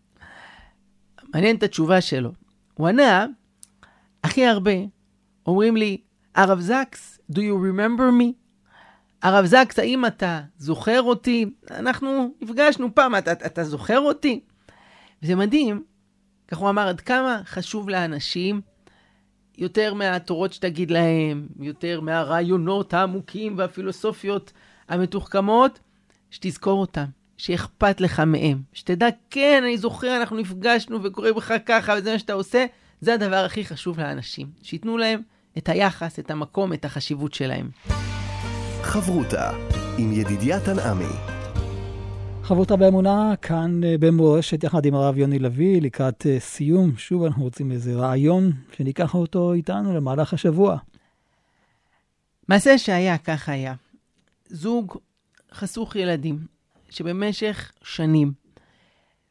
מעניין 1.34 1.56
את 1.56 1.64
התשובה 1.64 2.02
שלו. 2.02 2.32
הוא 2.74 2.88
ענה, 2.88 3.26
הכי 4.24 4.46
הרבה 4.46 4.72
אומרים 5.46 5.78
לי, 5.78 5.98
הרב 6.36 6.60
זקס, 6.60 7.20
do 7.32 7.36
you 7.36 7.56
remember 7.72 8.22
me? 8.22 8.34
הרב 9.22 9.46
זקס, 9.46 9.80
האם 9.80 10.06
אתה 10.06 10.42
זוכר 10.58 11.02
אותי? 11.02 11.46
אנחנו 11.72 12.34
נפגשנו 12.42 12.96
פעם, 12.96 13.16
אתה, 13.16 13.32
אתה 13.32 13.64
זוכר 13.64 14.00
אותי? 14.00 14.40
וזה 15.24 15.36
מדהים, 15.36 15.84
כך 16.48 16.58
הוא 16.58 16.70
אמר, 16.70 16.88
עד 16.88 17.02
כמה 17.02 17.42
חשוב 17.46 17.90
לאנשים, 17.90 18.62
יותר 19.58 19.94
מהתורות 19.94 20.54
שתגיד 20.54 20.92
להם, 20.92 21.48
יותר 21.60 22.02
מהרעיונות 22.02 22.94
העמוקים 22.94 23.58
והפילוסופיות 23.58 24.52
המתוחכמות, 24.90 25.80
שתזכור 26.32 26.82
אותם. 26.82 27.06
שאכפת 27.42 28.02
לך 28.02 28.20
מהם. 28.20 28.62
שתדע, 28.74 29.08
כן, 29.30 29.62
אני 29.64 29.78
זוכר, 29.78 30.18
אנחנו 30.18 30.38
נפגשנו 30.38 31.04
וקורה 31.04 31.34
בך 31.34 31.54
ככה, 31.66 31.94
וזה 31.98 32.12
מה 32.12 32.20
שאתה 32.20 32.34
עושה, 32.34 32.66
זה 33.02 33.14
הדבר 33.14 33.36
הכי 33.46 33.66
חשוב 33.66 34.00
לאנשים. 34.00 34.48
שייתנו 34.62 34.98
להם 34.98 35.22
את 35.58 35.70
היחס, 35.70 36.20
את 36.20 36.32
המקום, 36.32 36.74
את 36.74 36.86
החשיבות 36.86 37.34
שלהם. 37.34 37.70
חברותה 38.82 39.52
עם 39.98 40.12
ידידיה 40.12 40.60
תנעמי. 40.60 41.14
חברותה 42.44 42.76
באמונה, 42.76 43.34
כאן 43.42 43.84
אה, 43.84 43.96
במורשת, 44.00 44.64
יחד 44.64 44.86
עם 44.86 44.96
הרב 44.96 45.18
יוני 45.18 45.40
לביא, 45.40 45.82
לקראת 45.82 46.26
אה, 46.26 46.40
סיום. 46.40 46.98
שוב 46.98 47.24
אנחנו 47.24 47.44
רוצים 47.44 47.72
איזה 47.72 47.96
רעיון 47.96 48.52
שניקח 48.78 49.16
אותו 49.16 49.54
איתנו 49.54 49.96
למהלך 49.96 50.34
השבוע. 50.34 50.78
מעשה 52.48 52.78
שהיה, 52.78 53.18
כך 53.18 53.50
היה. 53.50 53.74
זוג 54.50 54.98
חסוך 55.54 55.96
ילדים, 55.96 56.40
שבמשך 56.90 57.72
שנים 57.84 58.32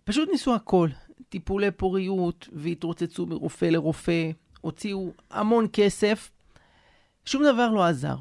פשוט 0.04 0.28
ניסו 0.32 0.54
הכל, 0.54 0.88
טיפולי 1.28 1.70
פוריות 1.70 2.48
והתרוצצו 2.52 3.26
מרופא 3.26 3.64
לרופא, 3.64 4.30
הוציאו 4.60 5.12
המון 5.30 5.66
כסף, 5.72 6.30
שום 7.24 7.42
דבר 7.44 7.68
לא 7.68 7.84
עזר. 7.84 8.16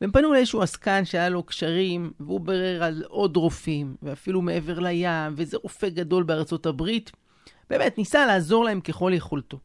והם 0.00 0.10
פנו 0.10 0.32
לאיזשהו 0.32 0.62
עסקן 0.62 1.04
שהיה 1.04 1.28
לו 1.28 1.42
קשרים, 1.42 2.12
והוא 2.20 2.40
ברר 2.40 2.82
על 2.84 3.04
עוד 3.08 3.36
רופאים, 3.36 3.96
ואפילו 4.02 4.42
מעבר 4.42 4.78
לים, 4.78 5.34
ואיזה 5.36 5.56
רופא 5.62 5.88
גדול 5.88 6.22
בארצות 6.22 6.66
הברית. 6.66 7.12
באמת, 7.70 7.98
ניסה 7.98 8.26
לעזור 8.26 8.64
להם 8.64 8.80
ככל 8.80 9.12
יכולתו. 9.14 9.58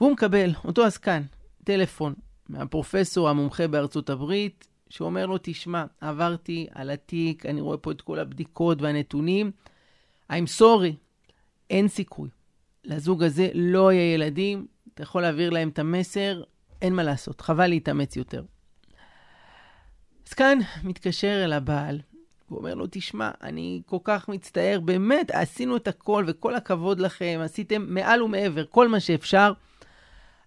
והוא 0.00 0.12
מקבל, 0.12 0.50
אותו 0.64 0.84
עסקן, 0.84 1.22
טלפון 1.64 2.14
מהפרופסור 2.48 3.28
המומחה 3.28 3.68
בארצות 3.68 4.10
הברית, 4.10 4.68
שאומר 4.88 5.26
לו, 5.26 5.36
תשמע, 5.42 5.84
עברתי 6.00 6.66
על 6.74 6.90
התיק, 6.90 7.46
אני 7.46 7.60
רואה 7.60 7.76
פה 7.76 7.90
את 7.90 8.00
כל 8.00 8.18
הבדיקות 8.18 8.82
והנתונים, 8.82 9.50
I'm 10.32 10.60
sorry, 10.60 10.94
אין 11.70 11.88
סיכוי. 11.88 12.28
לזוג 12.84 13.22
הזה 13.22 13.48
לא 13.54 13.92
יהיה 13.92 14.14
ילדים, 14.14 14.66
אתה 14.94 15.02
יכול 15.02 15.22
להעביר 15.22 15.50
להם 15.50 15.68
את 15.68 15.78
המסר, 15.78 16.42
אין 16.82 16.94
מה 16.94 17.02
לעשות, 17.02 17.40
חבל 17.40 17.66
להתאמץ 17.66 18.16
יותר. 18.16 18.42
אז 20.28 20.32
כאן 20.34 20.58
מתקשר 20.82 21.44
אל 21.44 21.52
הבעל, 21.52 22.00
הוא 22.48 22.58
אומר 22.58 22.74
לו, 22.74 22.86
תשמע, 22.90 23.30
אני 23.42 23.82
כל 23.86 23.98
כך 24.04 24.28
מצטער, 24.28 24.80
באמת, 24.80 25.30
עשינו 25.30 25.76
את 25.76 25.88
הכל 25.88 26.24
וכל 26.26 26.54
הכבוד 26.54 27.00
לכם, 27.00 27.40
עשיתם 27.44 27.86
מעל 27.88 28.22
ומעבר, 28.22 28.64
כל 28.66 28.88
מה 28.88 29.00
שאפשר, 29.00 29.52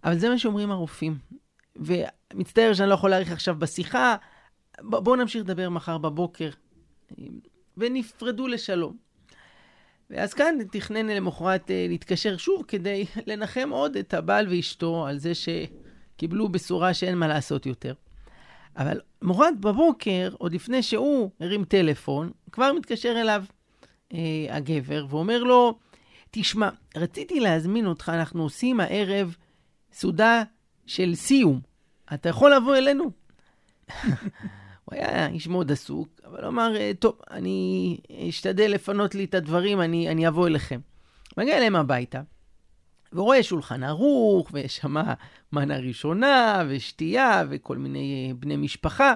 אבל 0.03 0.17
זה 0.17 0.29
מה 0.29 0.39
שאומרים 0.39 0.71
הרופאים. 0.71 1.17
ומצטער 1.75 2.73
שאני 2.73 2.89
לא 2.89 2.93
יכול 2.93 3.09
להאריך 3.09 3.31
עכשיו 3.31 3.55
בשיחה, 3.59 4.15
בואו 4.81 5.15
נמשיך 5.15 5.43
לדבר 5.43 5.69
מחר 5.69 5.97
בבוקר. 5.97 6.49
ונפרדו 7.77 8.47
לשלום. 8.47 8.97
ואז 10.09 10.33
כאן 10.33 10.55
תכנן 10.71 11.07
למחרת 11.07 11.71
אה, 11.71 11.85
להתקשר 11.89 12.37
שוב 12.37 12.63
כדי 12.67 13.05
לנחם 13.27 13.69
עוד 13.69 13.97
את 13.97 14.13
הבעל 14.13 14.47
ואשתו 14.49 15.07
על 15.07 15.17
זה 15.17 15.31
שקיבלו 15.35 16.49
בשורה 16.49 16.93
שאין 16.93 17.17
מה 17.17 17.27
לעשות 17.27 17.65
יותר. 17.65 17.93
אבל 18.77 18.99
מחרת 19.21 19.59
בבוקר, 19.59 20.29
עוד 20.37 20.53
לפני 20.53 20.83
שהוא 20.83 21.29
הרים 21.39 21.65
טלפון, 21.65 22.31
כבר 22.51 22.73
מתקשר 22.73 23.21
אליו 23.21 23.43
אה, 24.13 24.19
הגבר 24.49 25.05
ואומר 25.09 25.43
לו, 25.43 25.79
תשמע, 26.31 26.69
רציתי 26.95 27.39
להזמין 27.39 27.85
אותך, 27.85 28.11
אנחנו 28.15 28.43
עושים 28.43 28.79
הערב 28.79 29.35
סעודה 29.91 30.43
של 30.85 31.15
סיום. 31.15 31.59
אתה 32.13 32.29
יכול 32.29 32.55
לבוא 32.55 32.75
אלינו? 32.75 33.11
הוא 34.93 35.05
היה 35.05 35.27
איש 35.27 35.47
מאוד 35.47 35.71
עסוק, 35.71 36.07
אבל 36.25 36.45
אמר, 36.45 36.75
אה, 36.75 36.91
טוב, 36.99 37.19
אני 37.31 37.97
אשתדל 38.29 38.71
לפנות 38.71 39.15
לי 39.15 39.23
את 39.23 39.33
הדברים, 39.33 39.81
אני, 39.81 40.09
אני 40.09 40.27
אבוא 40.27 40.47
אליכם. 40.47 40.79
מגיע 41.37 41.57
אליהם 41.57 41.75
הביתה, 41.75 42.21
ורואה 43.13 43.43
שולחן 43.43 43.83
ערוך, 43.83 44.49
ויש 44.53 44.77
שם 44.77 44.95
מנה 45.53 45.77
ראשונה, 45.77 46.63
ושתייה, 46.69 47.43
וכל 47.49 47.77
מיני 47.77 48.27
אה, 48.29 48.33
בני 48.33 48.55
משפחה. 48.55 49.13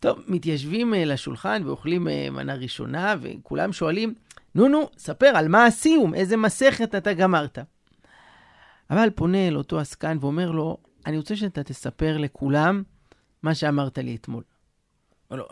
טוב, 0.00 0.18
מתיישבים 0.26 0.94
אה, 0.94 1.04
לשולחן 1.04 1.62
ואוכלים 1.64 2.04
מנה 2.30 2.54
ראשונה, 2.54 3.14
וכולם 3.20 3.72
שואלים, 3.72 4.14
נו 4.54 4.68
נו, 4.68 4.88
ספר 4.98 5.26
על 5.26 5.48
מה 5.48 5.66
הסיום, 5.66 6.14
איזה 6.14 6.36
מסכת 6.36 6.94
אתה 6.94 7.12
גמרת. 7.12 7.58
אבל 8.90 9.10
פונה 9.10 9.48
אל 9.48 9.56
אותו 9.56 9.78
עסקן 9.78 10.16
ואומר 10.20 10.50
לו, 10.50 10.76
אני 11.06 11.16
רוצה 11.16 11.36
שאתה 11.36 11.62
תספר 11.62 12.18
לכולם 12.18 12.82
מה 13.42 13.54
שאמרת 13.54 13.98
לי 13.98 14.14
אתמול. 14.14 14.42
לו, 15.30 15.46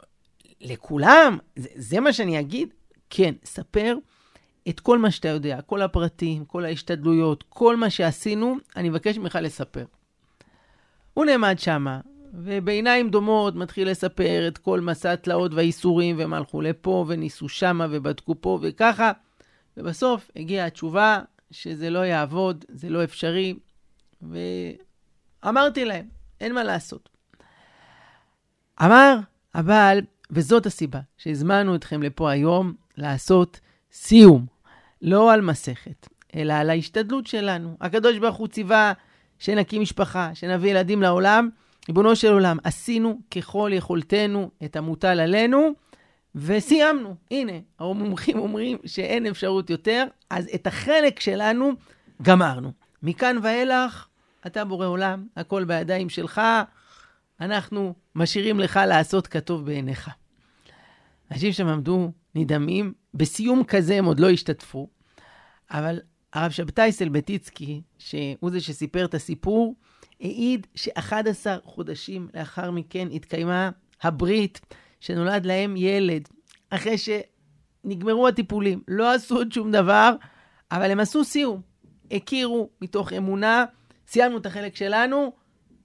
לכולם? 0.61 1.39
זה, 1.57 1.68
זה 1.74 2.01
מה 2.01 2.12
שאני 2.12 2.41
אגיד? 2.41 2.68
כן, 3.11 3.34
ספר 3.45 3.97
את 4.68 4.80
כל 4.80 4.99
מה 4.99 5.11
שאתה 5.11 5.28
יודע, 5.28 5.61
כל 5.61 5.82
הפרטים, 5.82 6.45
כל 6.45 6.64
ההשתדלויות, 6.64 7.45
כל 7.49 7.76
מה 7.76 7.91
שעשינו, 7.91 8.57
אני 8.76 8.89
מבקש 8.89 9.18
ממך 9.18 9.39
לספר. 9.43 9.84
הוא 11.14 11.24
נעמד 11.24 11.59
שמה, 11.59 12.01
ובעיניים 12.32 13.11
דומות 13.11 13.55
מתחיל 13.55 13.91
לספר 13.91 14.49
את 14.49 14.59
כל 14.59 14.80
מסע 14.80 15.12
התלאות 15.12 15.55
והייסורים, 15.55 16.18
והם 16.18 16.34
הלכו 16.34 16.61
לפה, 16.61 17.05
וניסו 17.09 17.49
שמה, 17.49 17.87
ובדקו 17.91 18.34
פה, 18.41 18.59
וככה, 18.62 19.12
ובסוף 19.76 20.30
הגיעה 20.37 20.66
התשובה 20.66 21.20
שזה 21.51 21.91
לא 21.91 21.99
יעבוד, 21.99 22.64
זה 22.68 22.89
לא 22.89 23.05
אפשרי, 23.05 23.55
ואמרתי 25.43 25.84
להם, 25.84 26.09
אין 26.41 26.55
מה 26.55 26.64
לעשות. 26.64 27.15
אמר 28.83 29.18
הבעל, 29.55 30.01
וזאת 30.31 30.66
הסיבה 30.66 31.01
שהזמנו 31.18 31.74
אתכם 31.74 32.03
לפה 32.03 32.31
היום 32.31 32.74
לעשות 32.97 33.61
סיום, 33.93 34.47
לא 35.03 35.33
על 35.33 35.41
מסכת, 35.41 36.09
אלא 36.37 36.53
על 36.53 36.70
ההשתדלות 36.70 37.27
שלנו. 37.27 37.77
הקדוש 37.81 38.18
ברוך 38.18 38.37
הוא 38.37 38.49
ציווה 38.49 38.93
שנקים 39.39 39.83
משפחה, 39.83 40.31
שנביא 40.35 40.70
ילדים 40.70 41.03
לעולם, 41.03 41.49
ריבונו 41.89 42.16
של 42.16 42.33
עולם, 42.33 42.57
עשינו 42.64 43.20
ככל 43.31 43.70
יכולתנו 43.74 44.51
את 44.64 44.77
המוטל 44.77 45.20
עלינו, 45.20 45.70
וסיימנו. 46.35 47.14
הנה, 47.31 47.53
המומחים 47.79 48.39
אומרים 48.39 48.79
שאין 48.85 49.27
אפשרות 49.27 49.70
יותר, 49.70 50.05
אז 50.31 50.49
את 50.55 50.66
החלק 50.66 51.20
שלנו 51.20 51.72
גמרנו. 52.22 52.72
מכאן 53.03 53.37
ואילך, 53.43 54.07
אתה 54.47 54.64
בורא 54.64 54.87
עולם, 54.87 55.27
הכל 55.37 55.64
בידיים 55.64 56.09
שלך, 56.09 56.41
אנחנו 57.41 57.95
משאירים 58.16 58.60
לך 58.60 58.80
לעשות 58.88 59.26
כטוב 59.26 59.66
בעיניך. 59.66 60.10
אנשים 61.30 61.52
שם 61.52 61.66
עמדו 61.66 62.12
נדהמים, 62.34 62.92
בסיום 63.14 63.64
כזה 63.64 63.94
הם 63.94 64.04
עוד 64.04 64.20
לא 64.20 64.30
השתתפו, 64.30 64.88
אבל 65.70 66.00
הרב 66.32 66.50
שבתאי 66.50 66.92
סלבטיצקי, 66.92 67.82
שהוא 67.98 68.50
זה 68.50 68.60
שסיפר 68.60 69.04
את 69.04 69.14
הסיפור, 69.14 69.74
העיד 70.20 70.66
ש-11 70.74 71.46
חודשים 71.64 72.28
לאחר 72.34 72.70
מכן 72.70 73.08
התקיימה 73.12 73.70
הברית, 74.02 74.60
שנולד 75.00 75.46
להם 75.46 75.76
ילד, 75.76 76.28
אחרי 76.70 76.96
שנגמרו 76.98 78.28
הטיפולים. 78.28 78.82
לא 78.88 79.14
עשו 79.14 79.36
עוד 79.36 79.52
שום 79.52 79.72
דבר, 79.72 80.14
אבל 80.70 80.90
הם 80.90 81.00
עשו 81.00 81.24
סיום. 81.24 81.60
הכירו 82.10 82.70
מתוך 82.80 83.12
אמונה, 83.12 83.64
סיימנו 84.08 84.38
את 84.38 84.46
החלק 84.46 84.76
שלנו, 84.76 85.32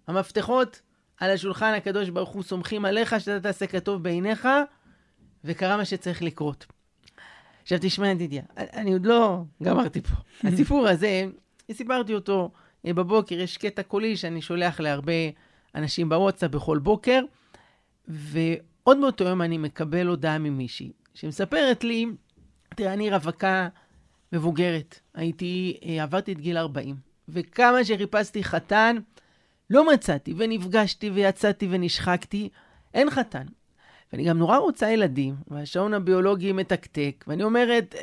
המפתחות 0.07 0.81
על 1.21 1.31
השולחן 1.31 1.73
הקדוש 1.73 2.09
ברוך 2.09 2.29
הוא 2.29 2.43
סומכים 2.43 2.85
עליך 2.85 3.19
שאתה 3.19 3.39
תעשה 3.39 3.67
כטוב 3.67 4.03
בעיניך, 4.03 4.47
וקרה 5.43 5.77
מה 5.77 5.85
שצריך 5.85 6.21
לקרות. 6.21 6.65
עכשיו 7.61 7.77
תשמע 7.81 8.07
ידידיה, 8.07 8.41
אני 8.57 8.93
עוד 8.93 9.05
לא 9.05 9.41
גמרתי 9.63 10.01
פה. 10.01 10.15
הסיפור 10.47 10.87
הזה, 10.87 11.25
סיפרתי 11.71 12.13
אותו 12.13 12.51
אה, 12.85 12.93
בבוקר, 12.93 13.39
יש 13.39 13.57
קטע 13.57 13.83
קולי 13.83 14.17
שאני 14.17 14.41
שולח 14.41 14.79
להרבה 14.79 15.13
אנשים 15.75 16.09
בוואטסאפ 16.09 16.51
בכל 16.51 16.77
בוקר, 16.77 17.21
ועוד 18.07 18.97
באותו 19.01 19.23
יום 19.23 19.41
אני 19.41 19.57
מקבל 19.57 20.07
הודעה 20.07 20.37
ממישהי, 20.37 20.91
שמספרת 21.13 21.83
לי, 21.83 22.05
תראה, 22.75 22.93
אני 22.93 23.09
רווקה 23.09 23.67
מבוגרת, 24.33 24.99
הייתי, 25.13 25.77
אה, 25.85 26.03
עברתי 26.03 26.31
את 26.31 26.39
גיל 26.39 26.57
40, 26.57 26.95
וכמה 27.29 27.83
שחיפשתי 27.83 28.43
חתן, 28.43 28.97
לא 29.71 29.93
מצאתי, 29.93 30.33
ונפגשתי 30.37 31.09
ויצאתי 31.09 31.67
ונשחקתי, 31.71 32.49
אין 32.93 33.09
חתן. 33.09 33.45
ואני 34.13 34.23
גם 34.23 34.37
נורא 34.37 34.57
רוצה 34.57 34.89
ילדים, 34.91 35.35
והשעון 35.47 35.93
הביולוגי 35.93 36.51
מתקתק, 36.51 37.25
ואני 37.27 37.43
אומרת, 37.43 37.95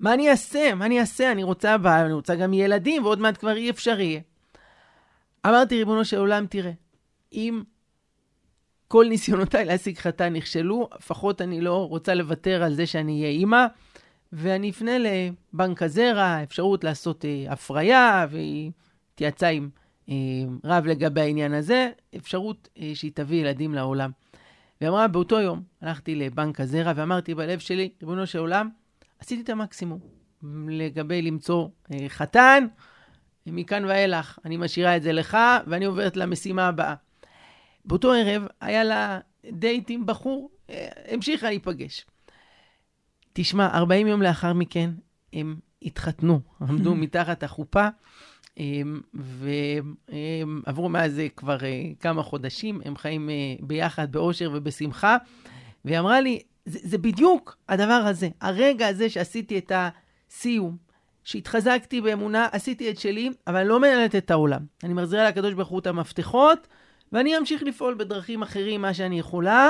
מה 0.00 0.14
אני 0.14 0.30
אעשה? 0.30 0.74
מה 0.74 0.86
אני 0.86 1.00
אעשה? 1.00 1.32
אני 1.32 1.42
רוצה 1.42 1.78
בעל, 1.78 2.04
אני 2.04 2.12
רוצה 2.12 2.34
גם 2.34 2.52
ילדים, 2.52 3.04
ועוד 3.04 3.18
מעט 3.18 3.38
כבר 3.38 3.56
אי 3.56 3.70
אפשר 3.70 4.00
יהיה. 4.00 4.20
אמרתי, 5.46 5.78
ריבונו 5.78 6.04
של 6.04 6.18
עולם, 6.18 6.46
תראה, 6.46 6.72
אם 7.32 7.62
כל 8.88 9.06
ניסיונותיי 9.08 9.64
להשיג 9.64 9.98
חתן 9.98 10.32
נכשלו, 10.32 10.88
לפחות 10.96 11.42
אני 11.42 11.60
לא 11.60 11.88
רוצה 11.88 12.14
לוותר 12.14 12.62
על 12.62 12.74
זה 12.74 12.86
שאני 12.86 13.20
אהיה 13.20 13.30
אימא, 13.30 13.66
ואני 14.32 14.70
אפנה 14.70 14.92
לבנק 14.98 15.82
הזרע, 15.82 16.42
אפשרות 16.42 16.84
לעשות 16.84 17.24
אה, 17.24 17.52
הפריה, 17.52 18.26
והיא 18.30 18.70
התייעצה 19.14 19.48
עם 19.48 19.68
רב 20.64 20.86
לגבי 20.86 21.20
העניין 21.20 21.54
הזה, 21.54 21.90
אפשרות 22.16 22.68
אה, 22.78 22.90
שהיא 22.94 23.10
תביא 23.14 23.40
ילדים 23.40 23.74
לעולם. 23.74 24.10
והיא 24.80 24.90
אמרה, 24.90 25.08
באותו 25.08 25.40
יום 25.40 25.62
הלכתי 25.80 26.14
לבנק 26.14 26.60
הזרע 26.60 26.92
ואמרתי 26.96 27.34
בלב 27.34 27.58
שלי, 27.58 27.90
ריבונו 28.00 28.26
של 28.26 28.38
עולם, 28.38 28.68
עשיתי 29.18 29.42
את 29.42 29.48
המקסימום 29.48 30.00
לגבי 30.68 31.22
למצוא 31.22 31.68
אה, 31.92 32.08
חתן, 32.08 32.66
מכאן 33.46 33.84
ואילך 33.84 34.38
אני 34.44 34.56
משאירה 34.56 34.96
את 34.96 35.02
זה 35.02 35.12
לך, 35.12 35.38
ואני 35.66 35.84
עוברת 35.84 36.16
למשימה 36.16 36.68
הבאה. 36.68 36.94
באותו 37.84 38.12
ערב 38.12 38.46
היה 38.60 38.84
לה 38.84 39.20
דייט 39.52 39.90
עם 39.90 40.06
בחור, 40.06 40.50
אה, 40.70 40.88
המשיכה 41.08 41.48
להיפגש. 41.48 42.06
תשמע, 43.32 43.68
40 43.74 44.06
יום 44.06 44.22
לאחר 44.22 44.52
מכן 44.52 44.90
הם 45.32 45.56
התחתנו, 45.82 46.40
עמדו 46.60 46.94
מתחת 47.04 47.42
החופה, 47.42 47.88
ועברו 50.64 50.88
מאז 50.88 51.20
כבר 51.36 51.64
אה, 51.64 51.82
כמה 52.00 52.22
חודשים, 52.22 52.80
הם 52.84 52.96
חיים 52.96 53.30
אה, 53.30 53.34
ביחד 53.60 54.12
באושר 54.12 54.50
ובשמחה. 54.54 55.16
והיא 55.84 55.98
אמרה 55.98 56.20
לי, 56.20 56.42
זה, 56.64 56.78
זה 56.82 56.98
בדיוק 56.98 57.56
הדבר 57.68 57.92
הזה, 57.92 58.28
הרגע 58.40 58.88
הזה 58.88 59.10
שעשיתי 59.10 59.58
את 59.58 59.72
הסיום, 59.74 60.76
שהתחזקתי 61.24 62.00
באמונה, 62.00 62.48
עשיתי 62.52 62.90
את 62.90 62.98
שלי, 62.98 63.30
אבל 63.46 63.62
לא 63.62 63.80
מנהלת 63.80 64.16
את 64.16 64.30
העולם. 64.30 64.60
אני 64.84 64.92
מחזירה 64.94 65.28
לקדוש 65.28 65.54
ברוך 65.54 65.68
הוא 65.68 65.78
את 65.78 65.86
המפתחות, 65.86 66.68
ואני 67.12 67.38
אמשיך 67.38 67.62
לפעול 67.62 67.94
בדרכים 67.94 68.42
אחרים 68.42 68.82
מה 68.82 68.94
שאני 68.94 69.18
יכולה, 69.18 69.68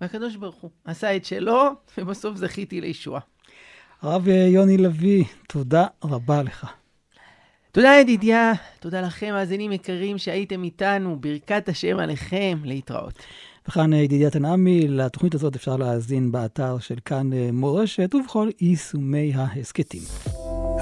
והקדוש 0.00 0.36
ברוך 0.36 0.56
הוא 0.56 0.70
עשה 0.84 1.16
את 1.16 1.24
שלו, 1.24 1.70
ובסוף 1.98 2.36
זכיתי 2.36 2.80
לישועה. 2.80 3.20
הרב 4.02 4.28
יוני 4.28 4.76
לביא, 4.76 5.24
תודה 5.48 5.86
רבה 6.04 6.42
לך. 6.42 6.66
תודה 7.76 7.96
ידידיה, 8.00 8.52
תודה 8.80 9.00
לכם, 9.00 9.30
מאזינים 9.32 9.72
יקרים 9.72 10.18
שהייתם 10.18 10.64
איתנו, 10.64 11.16
ברכת 11.20 11.68
השם 11.68 11.98
עליכם, 11.98 12.58
להתראות. 12.64 13.22
וכאן 13.68 13.92
ידידיה 13.92 14.30
תנעמי, 14.30 14.88
לתוכנית 14.88 15.34
הזאת 15.34 15.56
אפשר 15.56 15.76
להאזין 15.76 16.32
באתר 16.32 16.78
של 16.78 16.94
כאן 17.04 17.30
מורשת 17.52 18.14
ובכל 18.14 18.48
יישומי 18.60 19.32
ההסכתים. 19.34 20.02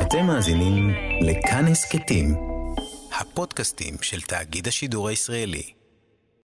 אתם 0.01 0.27
מאזינים 0.27 0.91
לכאן 1.21 1.65
הסכתים, 1.67 2.35
הפודקאסטים 3.21 3.95
של 4.03 4.21
תאגיד 4.21 4.69
השידור 4.69 5.09
הישראלי. 5.09 5.84